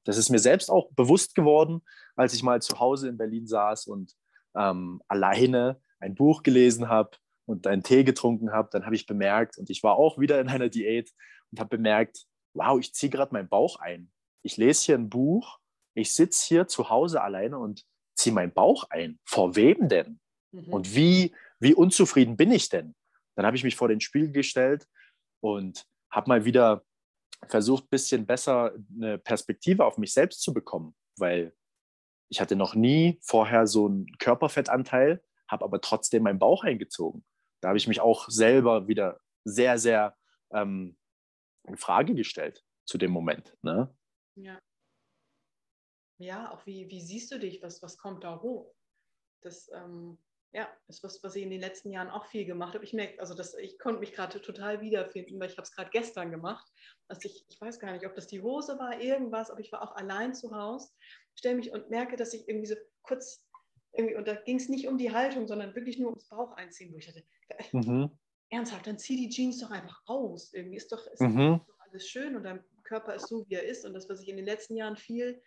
[0.04, 1.80] das ist mir selbst auch bewusst geworden,
[2.14, 4.14] als ich mal zu Hause in Berlin saß und
[4.54, 7.16] ähm, alleine ein Buch gelesen habe
[7.46, 8.68] und einen Tee getrunken habe.
[8.70, 11.10] Dann habe ich bemerkt, und ich war auch wieder in einer Diät
[11.50, 14.10] und habe bemerkt, wow, ich ziehe gerade meinen Bauch ein.
[14.44, 15.58] Ich lese hier ein Buch,
[15.94, 17.84] ich sitze hier zu Hause alleine und
[18.16, 19.18] ziehe meinen Bauch ein.
[19.24, 20.20] Vor wem denn?
[20.52, 20.72] Mhm.
[20.72, 22.94] Und wie, wie unzufrieden bin ich denn?
[23.36, 24.86] Dann habe ich mich vor den Spiegel gestellt
[25.40, 26.84] und habe mal wieder
[27.48, 31.54] versucht, ein bisschen besser eine Perspektive auf mich selbst zu bekommen, weil
[32.30, 37.24] ich hatte noch nie vorher so einen Körperfettanteil, habe aber trotzdem meinen Bauch eingezogen.
[37.60, 40.16] Da habe ich mich auch selber wieder sehr, sehr
[40.52, 40.96] ähm,
[41.66, 43.56] in Frage gestellt zu dem Moment.
[43.62, 43.94] Ne?
[44.36, 44.58] Ja.
[46.18, 47.62] Ja, auch wie, wie siehst du dich?
[47.62, 48.74] Was, was kommt da hoch?
[49.40, 50.18] Das ähm,
[50.54, 52.84] ja, ist was, was ich in den letzten Jahren auch viel gemacht habe.
[52.84, 55.90] Ich merke, also das, ich konnte mich gerade total wiederfinden, weil ich habe es gerade
[55.90, 56.72] gestern gemacht.
[57.08, 59.82] Also ich, ich weiß gar nicht, ob das die Hose war, irgendwas, aber ich war
[59.82, 60.90] auch allein zu Hause,
[61.34, 63.44] stelle mich und merke, dass ich irgendwie so kurz
[63.92, 66.92] irgendwie, und da ging es nicht um die Haltung, sondern wirklich nur ums Bauch einziehen,
[66.92, 67.24] wo ich hatte,
[67.72, 68.16] mhm.
[68.50, 70.52] ernsthaft, dann zieh die Jeans doch einfach aus.
[70.52, 71.60] Irgendwie ist doch, ist mhm.
[71.66, 73.84] doch alles schön und dein Körper ist so, wie er ist.
[73.84, 75.42] Und das, was ich in den letzten Jahren viel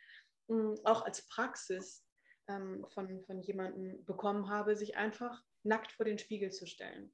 [0.48, 2.04] mh, hm, auch als Praxis
[2.48, 7.14] ähm, von, von jemandem bekommen habe, sich einfach nackt vor den Spiegel zu stellen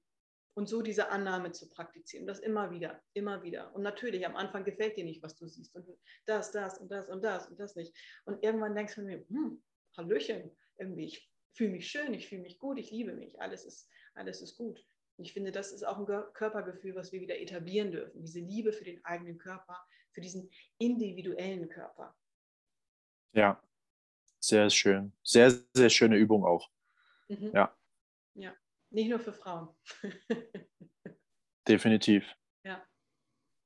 [0.56, 2.28] und so diese Annahme zu praktizieren.
[2.28, 3.74] Das immer wieder, immer wieder.
[3.76, 5.76] Und natürlich, am Anfang gefällt dir nicht, was du siehst.
[5.76, 5.88] Und
[6.26, 7.96] das, das und das und das und das nicht.
[8.26, 9.64] Und irgendwann denkst du mir, hm,
[9.98, 13.90] Hallöchen, irgendwie, ich fühle mich schön, ich fühle mich gut, ich liebe mich, alles ist,
[14.14, 14.84] alles ist gut.
[15.18, 18.22] Und ich finde, das ist auch ein Körpergefühl, was wir wieder etablieren dürfen.
[18.24, 19.78] Diese Liebe für den eigenen Körper,
[20.14, 22.16] für diesen individuellen Körper.
[23.34, 23.62] Ja,
[24.40, 25.14] sehr schön.
[25.24, 26.70] Sehr, sehr schöne Übung auch.
[27.28, 27.52] Mhm.
[27.54, 27.76] Ja.
[28.36, 28.54] Ja,
[28.90, 29.70] nicht nur für Frauen.
[31.68, 32.26] Definitiv.
[32.64, 32.86] Ja.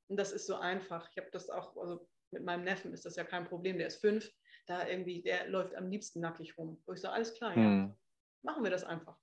[0.08, 1.10] Und das ist so einfach.
[1.12, 3.78] Ich habe das auch, also mit meinem Neffen ist das ja kein Problem.
[3.78, 4.32] Der ist fünf,
[4.66, 6.82] da irgendwie, der läuft am liebsten nackig rum.
[6.86, 7.88] Wo ich so, alles klar, hm.
[7.90, 7.98] ja.
[8.44, 9.18] Machen wir das einfach.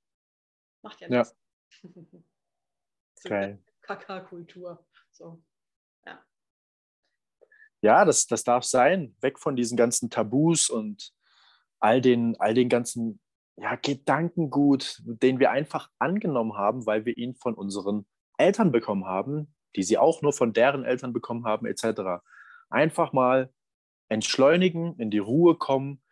[0.83, 1.37] Macht ja nichts.
[1.83, 1.91] Ja.
[3.15, 3.63] so Geil.
[3.83, 4.85] Kaka-Kultur.
[5.13, 5.43] So.
[7.85, 8.05] Ja.
[8.05, 9.15] Das, das darf sein.
[9.21, 11.13] Weg von diesen ganzen Tabus und
[11.81, 13.21] all den, all den ganzen
[13.57, 18.07] ja, Gedankengut, den wir einfach angenommen haben, weil wir ihn von unseren
[18.39, 22.23] Eltern bekommen haben, die sie auch nur von deren Eltern bekommen haben, etc.
[22.71, 23.53] Einfach mal
[24.09, 26.03] entschleunigen, in die Ruhe kommen,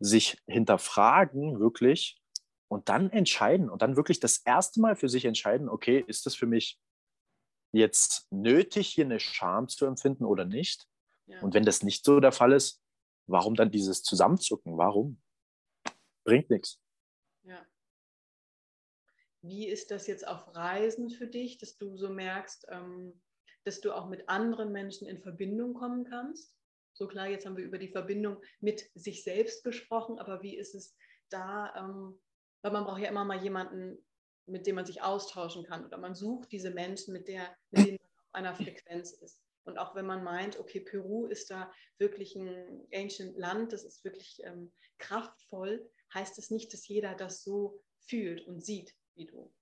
[0.00, 2.20] sich hinterfragen wirklich
[2.68, 6.34] und dann entscheiden und dann wirklich das erste Mal für sich entscheiden, okay, ist das
[6.34, 6.78] für mich
[7.72, 10.86] jetzt nötig, hier eine Scham zu empfinden oder nicht?
[11.26, 11.40] Ja.
[11.40, 12.82] Und wenn das nicht so der Fall ist,
[13.26, 14.76] warum dann dieses Zusammenzucken?
[14.76, 15.20] Warum?
[16.24, 16.80] Bringt nichts.
[17.42, 17.64] Ja.
[19.42, 23.20] Wie ist das jetzt auf Reisen für dich, dass du so merkst, ähm,
[23.64, 26.54] dass du auch mit anderen Menschen in Verbindung kommen kannst?
[26.94, 30.74] So klar, jetzt haben wir über die Verbindung mit sich selbst gesprochen, aber wie ist
[30.74, 30.96] es
[31.28, 31.74] da?
[31.76, 32.20] Ähm,
[32.62, 33.98] weil man braucht ja immer mal jemanden,
[34.46, 37.98] mit dem man sich austauschen kann oder man sucht diese Menschen, mit, der, mit denen
[37.98, 39.43] man auf einer Frequenz ist.
[39.64, 44.04] Und auch wenn man meint, okay, Peru ist da wirklich ein ancient Land, das ist
[44.04, 49.52] wirklich ähm, kraftvoll, heißt es nicht, dass jeder das so fühlt und sieht wie du.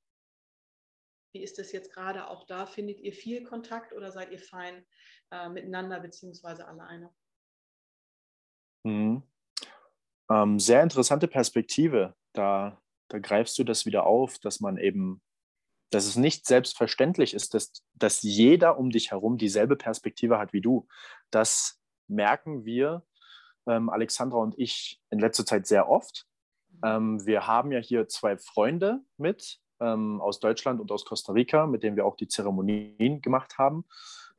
[1.33, 2.67] Wie ist das jetzt gerade auch da?
[2.67, 4.85] Findet ihr viel Kontakt oder seid ihr fein
[5.31, 7.15] äh, miteinander beziehungsweise alleine?
[8.85, 9.23] Mhm.
[10.31, 12.15] Ähm, sehr interessante Perspektive.
[12.33, 15.23] Da, da greifst du das wieder auf, dass man eben
[15.93, 20.63] dass es nicht selbstverständlich ist, dass, dass jeder um dich herum dieselbe Perspektive hat wie
[20.63, 20.89] du.
[21.31, 23.05] Das merken wir,
[23.67, 26.27] ähm, Alexandra und ich, in letzter Zeit sehr oft.
[26.83, 31.67] Ähm, wir haben ja hier zwei Freunde mit ähm, aus Deutschland und aus Costa Rica,
[31.67, 33.85] mit denen wir auch die Zeremonien gemacht haben.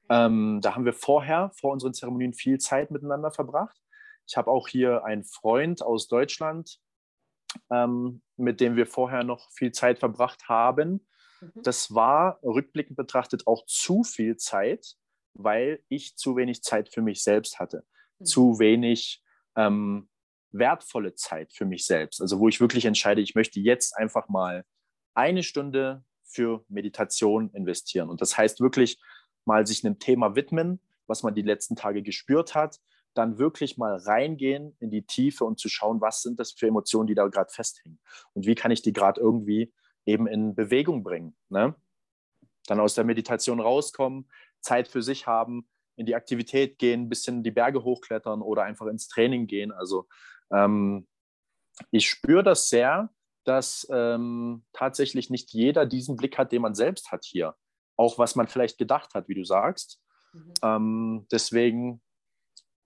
[0.09, 3.77] Ähm, da haben wir vorher, vor unseren Zeremonien, viel Zeit miteinander verbracht.
[4.25, 6.79] Ich habe auch hier einen Freund aus Deutschland,
[7.69, 11.05] ähm, mit dem wir vorher noch viel Zeit verbracht haben.
[11.43, 11.63] Mhm.
[11.63, 14.95] Das war rückblickend betrachtet auch zu viel Zeit,
[15.33, 17.85] weil ich zu wenig Zeit für mich selbst hatte.
[18.19, 18.25] Mhm.
[18.25, 19.23] Zu wenig
[19.55, 20.09] ähm,
[20.51, 22.21] wertvolle Zeit für mich selbst.
[22.21, 24.65] Also wo ich wirklich entscheide, ich möchte jetzt einfach mal
[25.13, 28.09] eine Stunde für Meditation investieren.
[28.09, 28.99] Und das heißt wirklich
[29.45, 32.79] mal sich einem Thema widmen, was man die letzten Tage gespürt hat,
[33.13, 37.07] dann wirklich mal reingehen in die Tiefe und zu schauen, was sind das für Emotionen,
[37.07, 37.99] die da gerade festhängen
[38.33, 39.71] und wie kann ich die gerade irgendwie
[40.05, 41.35] eben in Bewegung bringen.
[41.49, 41.75] Ne?
[42.67, 44.29] Dann aus der Meditation rauskommen,
[44.61, 48.87] Zeit für sich haben, in die Aktivität gehen, ein bisschen die Berge hochklettern oder einfach
[48.87, 49.71] ins Training gehen.
[49.71, 50.07] Also
[50.51, 51.07] ähm,
[51.91, 53.09] ich spüre das sehr,
[53.43, 57.55] dass ähm, tatsächlich nicht jeder diesen Blick hat, den man selbst hat hier.
[57.97, 60.01] Auch was man vielleicht gedacht hat, wie du sagst.
[60.33, 60.53] Mhm.
[60.63, 62.01] Ähm, deswegen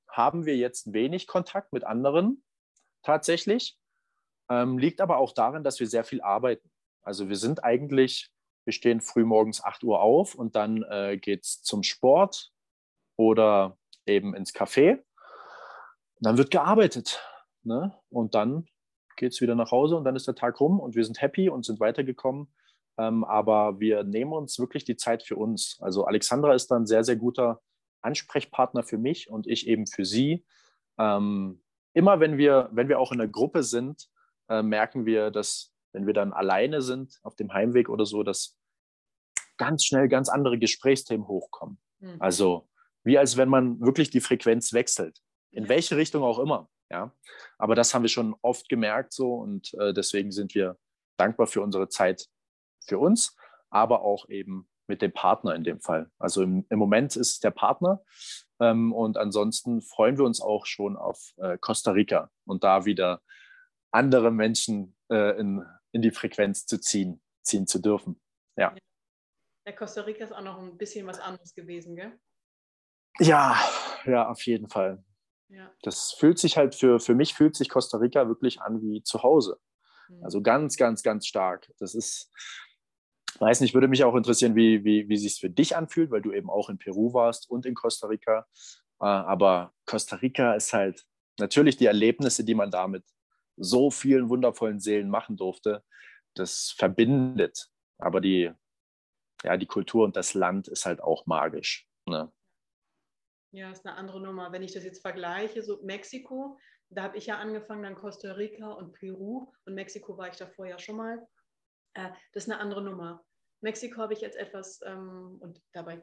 [0.09, 2.43] haben wir jetzt wenig Kontakt mit anderen
[3.03, 3.79] tatsächlich.
[4.49, 6.69] Ähm, liegt aber auch darin, dass wir sehr viel arbeiten.
[7.07, 8.29] Also wir sind eigentlich,
[8.65, 12.51] wir stehen früh morgens 8 Uhr auf und dann äh, geht es zum Sport
[13.15, 14.97] oder eben ins Café.
[14.97, 17.23] Und dann wird gearbeitet.
[17.63, 17.97] Ne?
[18.09, 18.67] Und dann
[19.15, 21.47] geht es wieder nach Hause und dann ist der Tag rum und wir sind happy
[21.47, 22.53] und sind weitergekommen.
[22.97, 25.77] Ähm, aber wir nehmen uns wirklich die Zeit für uns.
[25.79, 27.61] Also Alexandra ist dann sehr, sehr guter
[28.01, 30.45] Ansprechpartner für mich und ich eben für sie.
[30.99, 34.09] Ähm, immer wenn wir, wenn wir auch in der Gruppe sind,
[34.49, 38.55] äh, merken wir, dass wenn wir dann alleine sind auf dem Heimweg oder so, dass
[39.57, 41.79] ganz schnell ganz andere Gesprächsthemen hochkommen.
[41.99, 42.17] Mhm.
[42.19, 42.69] Also
[43.03, 45.19] wie als wenn man wirklich die Frequenz wechselt.
[45.51, 46.69] In welche Richtung auch immer.
[46.91, 47.11] Ja,
[47.57, 50.77] aber das haben wir schon oft gemerkt so und äh, deswegen sind wir
[51.17, 52.27] dankbar für unsere Zeit
[52.85, 53.35] für uns,
[53.69, 56.09] aber auch eben mit dem Partner in dem Fall.
[56.17, 58.01] Also im, im Moment ist es der Partner
[58.61, 63.21] ähm, und ansonsten freuen wir uns auch schon auf äh, Costa Rica und da wieder
[63.91, 68.19] andere Menschen äh, in, in die Frequenz zu ziehen, ziehen zu dürfen.
[68.55, 68.75] Ja.
[69.65, 69.71] ja.
[69.73, 72.17] Costa Rica ist auch noch ein bisschen was anderes gewesen, gell?
[73.19, 73.57] Ja,
[74.05, 75.03] ja, auf jeden Fall.
[75.49, 75.71] Ja.
[75.81, 79.23] Das fühlt sich halt für, für mich fühlt sich Costa Rica wirklich an wie zu
[79.23, 79.59] Hause.
[80.09, 80.23] Mhm.
[80.23, 81.71] Also ganz, ganz, ganz stark.
[81.79, 82.31] Das ist,
[83.39, 86.21] weiß nicht, würde mich auch interessieren, wie, wie, wie sich es für dich anfühlt, weil
[86.21, 88.45] du eben auch in Peru warst und in Costa Rica.
[88.99, 91.05] Äh, aber Costa Rica ist halt
[91.39, 93.03] natürlich die Erlebnisse, die man da mit
[93.57, 95.83] so vielen wundervollen Seelen machen durfte,
[96.35, 97.69] das verbindet.
[97.97, 98.51] Aber die,
[99.43, 101.87] ja, die Kultur und das Land ist halt auch magisch.
[102.05, 102.31] Ne?
[103.51, 104.51] Ja, ist eine andere Nummer.
[104.51, 108.71] Wenn ich das jetzt vergleiche, so Mexiko, da habe ich ja angefangen, dann Costa Rica
[108.71, 111.27] und Peru und Mexiko war ich davor ja schon mal.
[111.95, 113.25] Äh, das ist eine andere Nummer.
[113.61, 116.01] Mexiko habe ich jetzt etwas, ähm, und dabei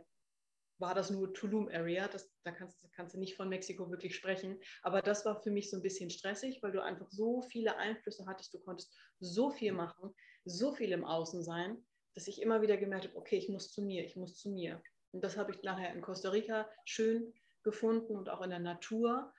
[0.79, 4.61] war das nur Tulum Area, das, da kannst, kannst, du nicht von Mexiko wirklich sprechen,
[4.83, 8.27] aber das war für mich so ein bisschen stressig, weil du einfach so viele Einflüsse
[8.27, 10.15] hattest, du konntest so viel machen,
[10.45, 13.83] so viel im Außen sein, dass ich immer wieder gemerkt habe, okay, ich muss zu
[13.83, 14.83] mir, ich muss zu mir.
[15.13, 19.33] Und das habe ich nachher in Costa Rica schön gefunden und auch in der Natur.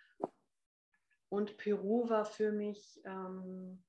[1.29, 3.83] Und Peru war für mich ähm,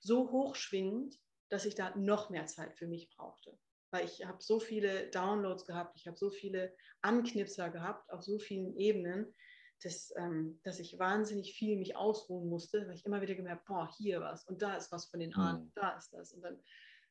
[0.00, 1.18] so hochschwingend,
[1.48, 3.56] dass ich da noch mehr Zeit für mich brauchte.
[3.92, 8.38] Weil ich habe so viele Downloads gehabt, ich habe so viele Anknipser gehabt auf so
[8.38, 9.34] vielen Ebenen,
[9.82, 13.90] dass, ähm, dass ich wahnsinnig viel mich ausruhen musste, weil ich immer wieder gemerkt, boah,
[13.98, 15.72] hier was und da ist was von den Ahnen, mhm.
[15.74, 16.32] da ist das.
[16.32, 16.62] Und dann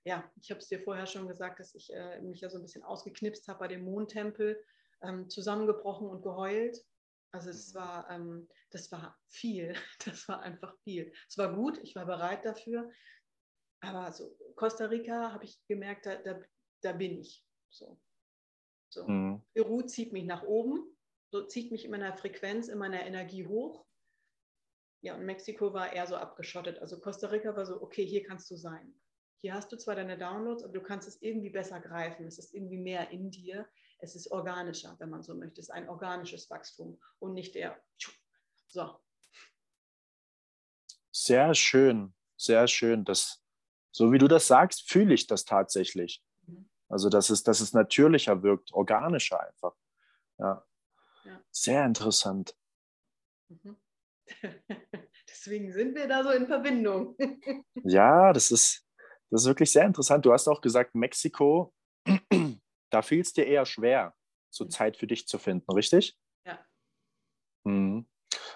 [0.03, 2.63] ja, ich habe es dir vorher schon gesagt, dass ich äh, mich ja so ein
[2.63, 4.63] bisschen ausgeknipst habe bei dem Mondtempel,
[5.03, 6.83] ähm, zusammengebrochen und geheult.
[7.31, 7.79] Also es mhm.
[7.79, 9.73] war, ähm, das war viel,
[10.05, 11.13] das war einfach viel.
[11.29, 12.89] Es war gut, ich war bereit dafür,
[13.81, 16.39] aber so Costa Rica habe ich gemerkt, da, da,
[16.81, 17.45] da bin ich.
[17.69, 17.99] So.
[18.89, 19.07] So.
[19.07, 19.41] Mhm.
[19.53, 20.83] Peru zieht mich nach oben,
[21.31, 23.85] so zieht mich in meiner Frequenz, in meiner Energie hoch.
[25.01, 26.79] Ja, und Mexiko war eher so abgeschottet.
[26.79, 28.93] Also Costa Rica war so, okay, hier kannst du sein
[29.41, 32.27] hier hast du zwar deine Downloads, aber du kannst es irgendwie besser greifen.
[32.27, 33.67] Es ist irgendwie mehr in dir.
[33.99, 35.59] Es ist organischer, wenn man so möchte.
[35.59, 37.81] Es ist ein organisches Wachstum und nicht der.
[38.67, 38.99] So.
[41.11, 43.03] Sehr schön, sehr schön.
[43.03, 43.43] Das,
[43.91, 46.23] so wie du das sagst, fühle ich das tatsächlich.
[46.91, 49.73] Also, dass es, dass es natürlicher wirkt, organischer einfach.
[50.37, 50.65] Ja.
[51.23, 51.41] ja.
[51.51, 52.55] Sehr interessant.
[53.47, 53.77] Mhm.
[55.29, 57.15] Deswegen sind wir da so in Verbindung.
[57.83, 58.85] ja, das ist,
[59.29, 60.25] das ist wirklich sehr interessant.
[60.25, 61.73] Du hast auch gesagt, Mexiko,
[62.89, 64.13] da fiel es dir eher schwer,
[64.49, 64.69] so mhm.
[64.69, 66.17] Zeit für dich zu finden, richtig?
[66.45, 66.59] Ja.
[67.63, 68.05] Mhm.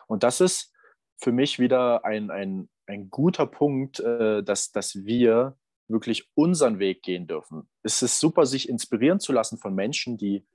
[0.08, 0.74] Und das ist
[1.18, 5.58] für mich wieder ein, ein, ein guter Punkt, äh, dass, dass wir
[5.88, 7.70] wirklich unseren Weg gehen dürfen.
[7.84, 10.46] Es ist super, sich inspirieren zu lassen von Menschen, die,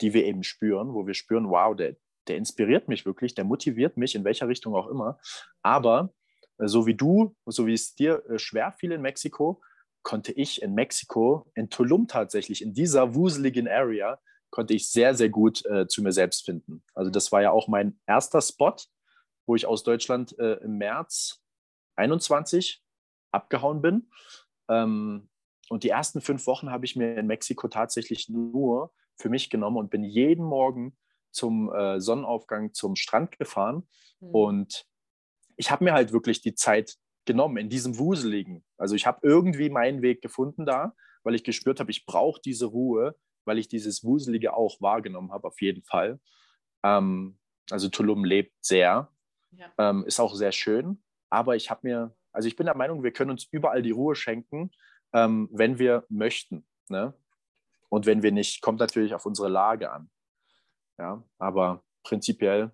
[0.00, 1.96] die wir eben spüren, wo wir spüren, wow, der,
[2.28, 5.18] der inspiriert mich wirklich, der motiviert mich, in welcher Richtung auch immer.
[5.62, 6.12] Aber
[6.58, 9.60] so wie du, so wie es dir äh, schwer fiel in Mexiko,
[10.02, 14.20] konnte ich in Mexiko, in Tulum tatsächlich, in dieser wuseligen Area,
[14.50, 16.82] konnte ich sehr, sehr gut äh, zu mir selbst finden.
[16.94, 18.76] Also das war ja auch mein erster Spot,
[19.46, 21.42] wo ich aus Deutschland äh, im März
[21.96, 22.82] 21
[23.32, 24.08] abgehauen bin.
[24.68, 25.28] Ähm,
[25.68, 29.76] und die ersten fünf Wochen habe ich mir in Mexiko tatsächlich nur für mich genommen
[29.76, 30.96] und bin jeden Morgen
[31.32, 33.88] zum äh, Sonnenaufgang zum Strand gefahren.
[34.20, 34.30] Mhm.
[34.30, 34.86] Und
[35.56, 38.64] ich habe mir halt wirklich die Zeit genommen in diesem Wuseligen.
[38.78, 40.94] Also ich habe irgendwie meinen Weg gefunden da,
[41.24, 45.48] weil ich gespürt habe, ich brauche diese Ruhe, weil ich dieses Wuselige auch wahrgenommen habe,
[45.48, 46.20] auf jeden Fall.
[46.84, 47.38] Ähm,
[47.70, 49.10] also Tulum lebt sehr,
[49.50, 49.72] ja.
[49.78, 53.12] ähm, ist auch sehr schön, aber ich habe mir, also ich bin der Meinung, wir
[53.12, 54.70] können uns überall die Ruhe schenken,
[55.14, 56.66] ähm, wenn wir möchten.
[56.90, 57.14] Ne?
[57.88, 60.10] Und wenn wir nicht, kommt natürlich auf unsere Lage an.
[60.98, 62.72] Ja, aber prinzipiell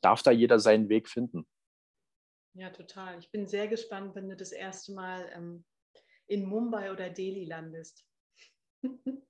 [0.00, 1.46] darf da jeder seinen Weg finden.
[2.54, 3.18] Ja, total.
[3.20, 5.64] Ich bin sehr gespannt, wenn du das erste Mal ähm,
[6.26, 8.04] in Mumbai oder Delhi landest.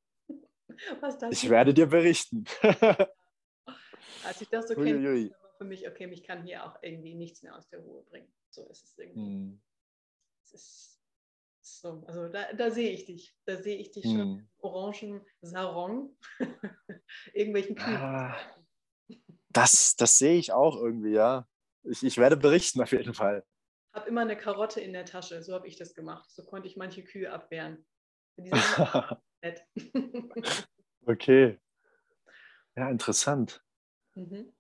[1.31, 2.45] Ich werde dir berichten.
[4.25, 5.31] Als ich das so kenne,
[5.63, 8.33] für mich, okay, mich kann hier auch irgendwie nichts mehr aus der Ruhe bringen.
[8.51, 9.21] So ist es irgendwie.
[9.21, 9.63] Hm.
[10.45, 11.01] Es ist
[11.61, 13.37] so, also da, da sehe ich dich.
[13.45, 14.17] Da sehe ich dich hm.
[14.17, 16.17] schon orangen Sarong,
[17.33, 17.97] irgendwelchen Kühen.
[17.97, 18.37] Ah,
[19.51, 21.49] das, das sehe ich auch irgendwie, ja.
[21.85, 23.45] Ich, ich werde berichten auf jeden Fall.
[23.93, 26.31] Habe immer eine Karotte in der Tasche, so habe ich das gemacht.
[26.31, 27.85] So konnte ich manche Kühe abwehren.
[31.07, 31.61] okay.
[32.75, 33.63] Ja, interessant.
[34.15, 34.53] Mhm.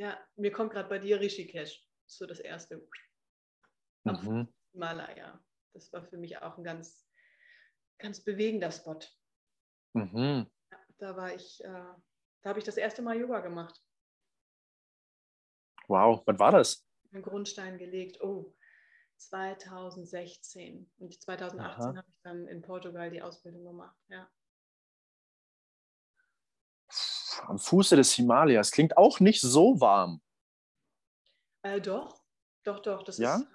[0.00, 2.88] Ja, mir kommt gerade bei dir Rishikesh, so das erste.
[4.04, 4.48] Am mhm.
[4.72, 5.44] Himalaya.
[5.74, 7.06] Das war für mich auch ein ganz,
[7.98, 8.98] ganz bewegender Spot.
[9.92, 10.50] Mhm.
[10.72, 13.78] Ja, da war ich, äh, da habe ich das erste Mal Yoga gemacht.
[15.86, 16.88] Wow, wann war das?
[17.12, 18.22] Einen Grundstein gelegt.
[18.22, 18.56] Oh,
[19.18, 20.90] 2016.
[20.96, 23.98] Und 2018 habe ich dann in Portugal die Ausbildung gemacht.
[24.08, 24.30] Ja.
[27.46, 28.70] Am Fuße des Himalayas.
[28.70, 30.20] Klingt auch nicht so warm.
[31.62, 32.22] Äh, doch,
[32.64, 33.02] doch, doch.
[33.02, 33.36] Das ja?
[33.36, 33.46] ist.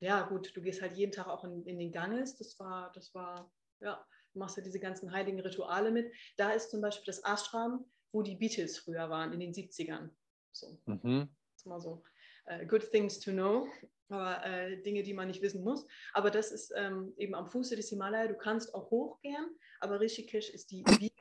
[0.00, 2.36] Ja, gut, du gehst halt jeden Tag auch in, in den Ganges.
[2.36, 6.12] Das war, das war, ja, du machst ja diese ganzen heiligen Rituale mit.
[6.36, 10.10] Da ist zum Beispiel das Ashram, wo die Beatles früher waren, in den 70ern.
[10.52, 10.78] So.
[10.84, 11.28] Mhm.
[11.52, 12.02] Das ist mal so.
[12.48, 13.66] Uh, good things to know
[14.08, 15.86] aber äh, Dinge, die man nicht wissen muss.
[16.12, 18.28] Aber das ist ähm, eben am Fuße des Himalaya.
[18.28, 21.15] Du kannst auch hochgehen, aber Rishikesh ist die Wiege.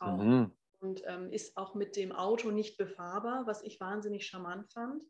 [0.00, 0.52] Mhm.
[0.80, 5.02] Und ähm, ist auch mit dem Auto nicht befahrbar, was ich wahnsinnig charmant fand,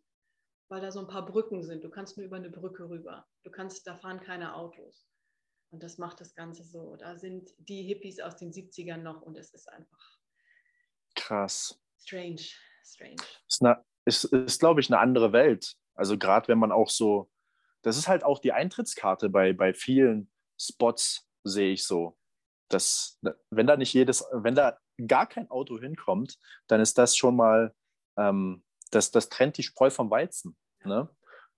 [0.69, 1.85] weil da so ein paar Brücken sind.
[1.85, 3.27] Du kannst nur über eine Brücke rüber.
[3.45, 5.07] Du kannst, da fahren keine Autos.
[5.73, 6.97] Und das macht das Ganze so.
[6.97, 10.19] Da sind die Hippies aus den 70ern noch und es ist einfach
[11.15, 11.81] krass.
[11.99, 12.43] Strange,
[12.85, 13.23] strange.
[13.47, 13.63] Ist,
[14.05, 15.77] ist, ist glaube ich, eine andere Welt.
[15.95, 17.31] Also gerade wenn man auch so,
[17.83, 22.19] das ist halt auch die Eintrittskarte bei, bei vielen Spots, sehe ich so.
[22.71, 23.19] Dass,
[23.51, 27.75] wenn da nicht jedes, wenn da gar kein Auto hinkommt, dann ist das schon mal,
[28.17, 30.57] ähm, das, das trennt die Spreu vom Weizen.
[30.85, 31.09] Ne?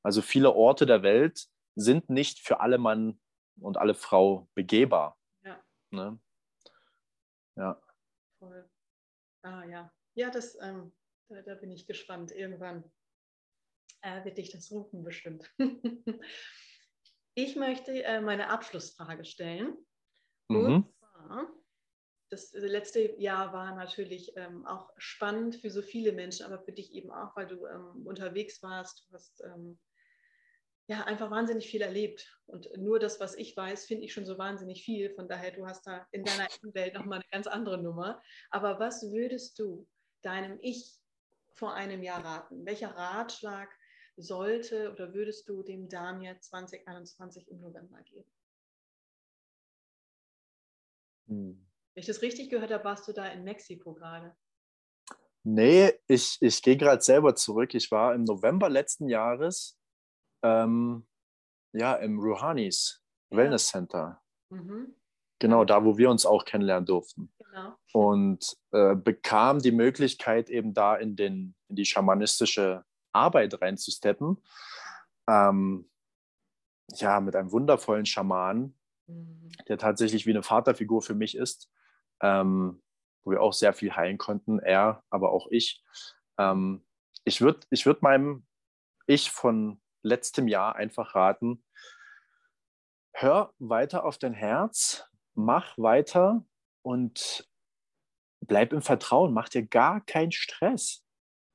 [0.02, 3.20] Also viele Orte der Welt sind nicht für alle Mann
[3.60, 5.18] und alle Frau begehbar.
[5.44, 5.62] Ja.
[5.90, 6.20] Ne?
[7.56, 7.80] Ja.
[8.38, 8.68] Voll.
[9.42, 9.92] Ah ja.
[10.14, 10.92] Ja, das, ähm,
[11.28, 12.32] da, da bin ich gespannt.
[12.32, 12.84] Irgendwann
[14.02, 15.50] äh, wird dich das rufen bestimmt.
[17.34, 19.76] ich möchte äh, meine Abschlussfrage stellen.
[20.48, 20.64] Mhm.
[20.64, 21.01] Und
[22.32, 26.94] das letzte Jahr war natürlich ähm, auch spannend für so viele Menschen, aber für dich
[26.94, 29.78] eben auch, weil du ähm, unterwegs warst, du hast ähm,
[30.86, 32.34] ja einfach wahnsinnig viel erlebt.
[32.46, 35.10] Und nur das, was ich weiß, finde ich schon so wahnsinnig viel.
[35.14, 38.22] Von daher, du hast da in deiner Welt nochmal eine ganz andere Nummer.
[38.50, 39.86] Aber was würdest du
[40.22, 40.98] deinem Ich
[41.52, 42.64] vor einem Jahr raten?
[42.64, 43.68] Welcher Ratschlag
[44.16, 48.30] sollte oder würdest du dem Daniel 2021 im November geben?
[51.32, 51.66] Hm.
[51.94, 54.34] Wenn ich das richtig gehört habe, warst du da in Mexiko gerade.
[55.44, 57.74] Nee, ich, ich gehe gerade selber zurück.
[57.74, 59.78] Ich war im November letzten Jahres
[60.42, 61.06] ähm,
[61.72, 63.38] ja, im Rouhanis ja.
[63.38, 64.22] Wellness Center.
[64.50, 64.94] Mhm.
[65.38, 67.32] Genau, da, wo wir uns auch kennenlernen durften.
[67.38, 67.74] Genau.
[67.92, 74.40] Und äh, bekam die Möglichkeit, eben da in, den, in die schamanistische Arbeit reinzusteppen.
[75.28, 75.90] Ähm,
[76.94, 78.74] ja, mit einem wundervollen Schaman,
[79.12, 79.50] mhm.
[79.68, 81.70] der tatsächlich wie eine Vaterfigur für mich ist,
[82.20, 82.82] ähm,
[83.24, 85.82] wo wir auch sehr viel heilen konnten, er, aber auch ich.
[86.38, 86.84] Ähm,
[87.24, 88.46] ich würde ich würd meinem
[89.06, 91.64] Ich von letztem Jahr einfach raten,
[93.12, 96.44] hör weiter auf dein Herz, mach weiter
[96.82, 97.48] und
[98.40, 101.04] bleib im Vertrauen, mach dir gar keinen Stress.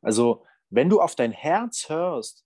[0.01, 2.45] Also wenn du auf dein Herz hörst,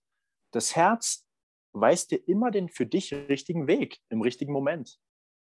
[0.52, 1.26] das Herz
[1.72, 4.98] weist dir immer den für dich richtigen Weg im richtigen Moment.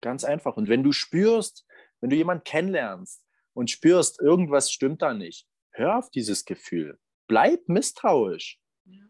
[0.03, 0.57] Ganz einfach.
[0.57, 1.65] Und wenn du spürst,
[2.01, 6.99] wenn du jemanden kennenlernst und spürst, irgendwas stimmt da nicht, hör auf dieses Gefühl.
[7.27, 8.59] Bleib misstrauisch.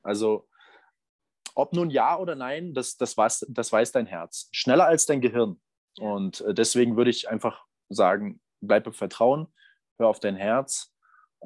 [0.03, 0.47] Also,
[1.55, 4.49] ob nun ja oder nein, das, das, weiß, das weiß dein Herz.
[4.51, 5.59] Schneller als dein Gehirn.
[5.97, 9.51] Und äh, deswegen würde ich einfach sagen, bleib im Vertrauen,
[9.97, 10.93] hör auf dein Herz.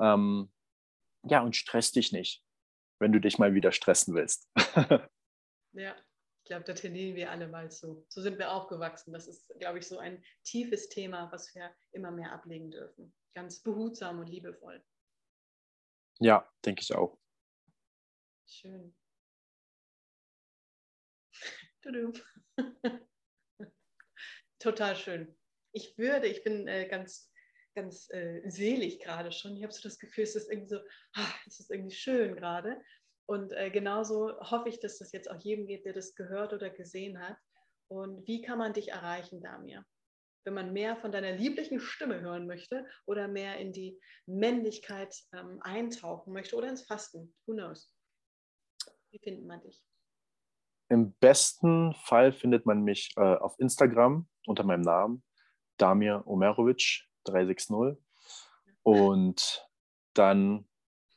[0.02, 0.52] Ähm,
[1.24, 2.44] ja, und stress dich nicht,
[3.00, 4.50] wenn du dich mal wieder stressen willst.
[5.72, 5.96] ja,
[6.48, 8.06] glaube, da tendieren wir alle mal zu.
[8.10, 9.14] So sind wir aufgewachsen.
[9.14, 13.14] Das ist, glaube ich, so ein tiefes Thema, was wir immer mehr ablegen dürfen.
[13.34, 14.84] Ganz behutsam und liebevoll.
[16.20, 17.18] Ja, denke ich auch.
[18.48, 18.96] Schön.
[24.60, 25.38] Total schön.
[25.72, 27.32] Ich würde, ich bin äh, ganz
[27.78, 29.56] ganz äh, selig gerade schon.
[29.56, 30.80] Ich habe so das Gefühl, es ist irgendwie so,
[31.14, 32.82] ah, es ist irgendwie schön gerade.
[33.28, 36.70] Und äh, genauso hoffe ich, dass das jetzt auch jedem geht, der das gehört oder
[36.70, 37.38] gesehen hat.
[37.90, 39.86] Und wie kann man dich erreichen, Damir?
[40.46, 45.60] Wenn man mehr von deiner lieblichen Stimme hören möchte oder mehr in die Männlichkeit ähm,
[45.62, 47.36] eintauchen möchte oder ins Fasten.
[47.46, 47.94] Who knows?
[49.12, 49.84] Wie findet man dich?
[50.90, 55.22] Im besten Fall findet man mich äh, auf Instagram unter meinem Namen,
[55.76, 58.02] Damir Omerovic, 360.
[58.84, 59.70] Und
[60.14, 60.66] dann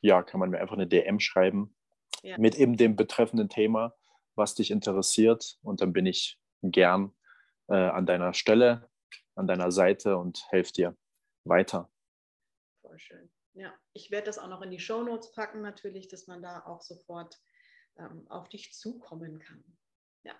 [0.01, 1.73] ja, kann man mir einfach eine DM schreiben
[2.21, 2.37] ja.
[2.37, 3.95] mit eben dem betreffenden Thema,
[4.35, 5.57] was dich interessiert.
[5.61, 7.13] Und dann bin ich gern
[7.67, 8.89] äh, an deiner Stelle,
[9.35, 10.97] an deiner Seite und helfe dir,
[11.43, 11.91] weiter.
[12.81, 13.31] Voll schön.
[13.53, 16.63] Ja, ich werde das auch noch in die Show Notes packen, natürlich, dass man da
[16.65, 17.37] auch sofort
[17.97, 19.63] ähm, auf dich zukommen kann.
[20.23, 20.39] Ja.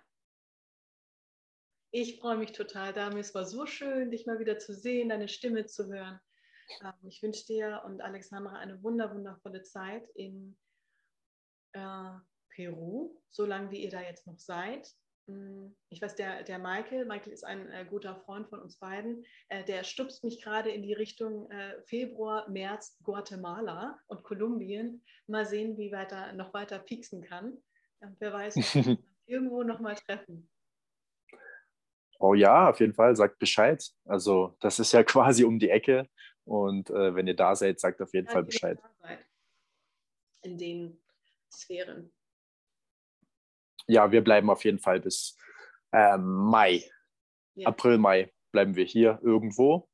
[1.90, 3.20] Ich freue mich total, Dami.
[3.20, 6.20] Es war so schön, dich mal wieder zu sehen, deine Stimme zu hören.
[6.82, 10.56] Ähm, ich wünsche dir und Alexandra eine wunder, wundervolle Zeit in
[11.72, 12.10] äh,
[12.54, 14.92] Peru, solange wie ihr da jetzt noch seid.
[15.28, 19.24] Hm, ich weiß, der, der Michael, Michael ist ein äh, guter Freund von uns beiden,
[19.48, 25.04] äh, der stupst mich gerade in die Richtung äh, Februar, März, Guatemala und Kolumbien.
[25.26, 27.56] Mal sehen, wie weiter, noch weiter pieksen kann.
[28.00, 28.56] Und wer weiß,
[29.26, 30.48] irgendwo nochmal treffen.
[32.18, 33.84] Oh ja, auf jeden Fall, sagt Bescheid.
[34.04, 36.08] Also das ist ja quasi um die Ecke.
[36.44, 38.78] Und äh, wenn ihr da seid, sagt auf jeden ja, Fall Bescheid.
[40.42, 41.00] In den
[41.52, 42.12] Sphären
[43.86, 45.36] ja, wir bleiben auf jeden Fall bis
[45.92, 46.90] ähm, Mai,
[47.54, 47.68] ja.
[47.68, 49.88] April, Mai bleiben wir hier irgendwo,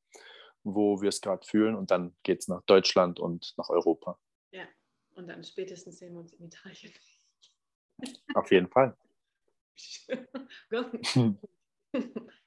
[0.62, 4.18] wo wir es gerade fühlen und dann geht es nach Deutschland und nach Europa.
[4.52, 4.66] Ja,
[5.10, 6.92] und dann spätestens sehen wir uns in Italien.
[8.34, 8.96] Auf jeden Fall.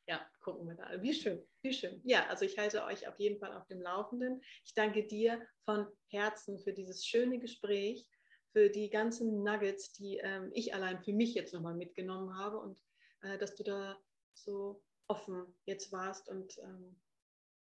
[0.07, 1.01] ja, gucken wir da.
[1.01, 1.99] Wie schön, wie schön.
[2.03, 4.41] Ja, also ich halte euch auf jeden Fall auf dem Laufenden.
[4.64, 8.07] Ich danke dir von Herzen für dieses schöne Gespräch
[8.52, 12.78] für die ganzen Nuggets, die ähm, ich allein für mich jetzt nochmal mitgenommen habe und
[13.22, 13.97] äh, dass du da
[14.34, 17.02] so offen jetzt warst und ähm,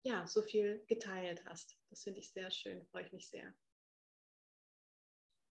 [0.03, 1.77] ja, so viel geteilt hast.
[1.89, 3.53] Das finde ich sehr schön, freue ich mich sehr.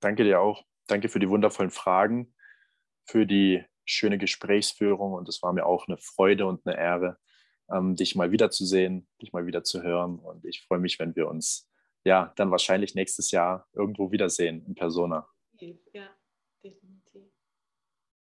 [0.01, 0.65] Danke dir auch.
[0.87, 2.35] Danke für die wundervollen Fragen,
[3.05, 7.17] für die schöne Gesprächsführung und es war mir auch eine Freude und eine Ehre,
[7.71, 11.27] ähm, dich mal wiederzusehen, dich mal wieder zu hören und ich freue mich, wenn wir
[11.27, 11.70] uns
[12.03, 15.27] ja, dann wahrscheinlich nächstes Jahr irgendwo wiedersehen in Persona.
[15.93, 16.09] Ja,
[16.63, 17.31] definitiv.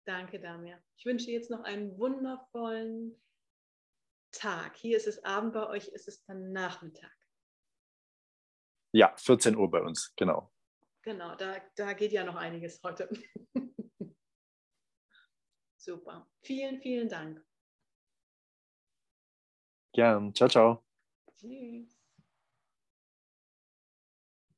[0.07, 0.83] Danke, Damir.
[0.97, 3.21] Ich wünsche jetzt noch einen wundervollen
[4.33, 4.77] Tag.
[4.77, 7.13] Hier ist es Abend, bei euch ist es dann Nachmittag.
[8.93, 10.53] Ja, 14 Uhr bei uns, genau.
[11.03, 13.09] Genau, da, da geht ja noch einiges heute.
[15.77, 16.29] Super.
[16.43, 17.45] Vielen, vielen Dank.
[19.93, 20.35] Gern.
[20.35, 20.85] Ciao, ciao.
[21.37, 22.04] Tschüss.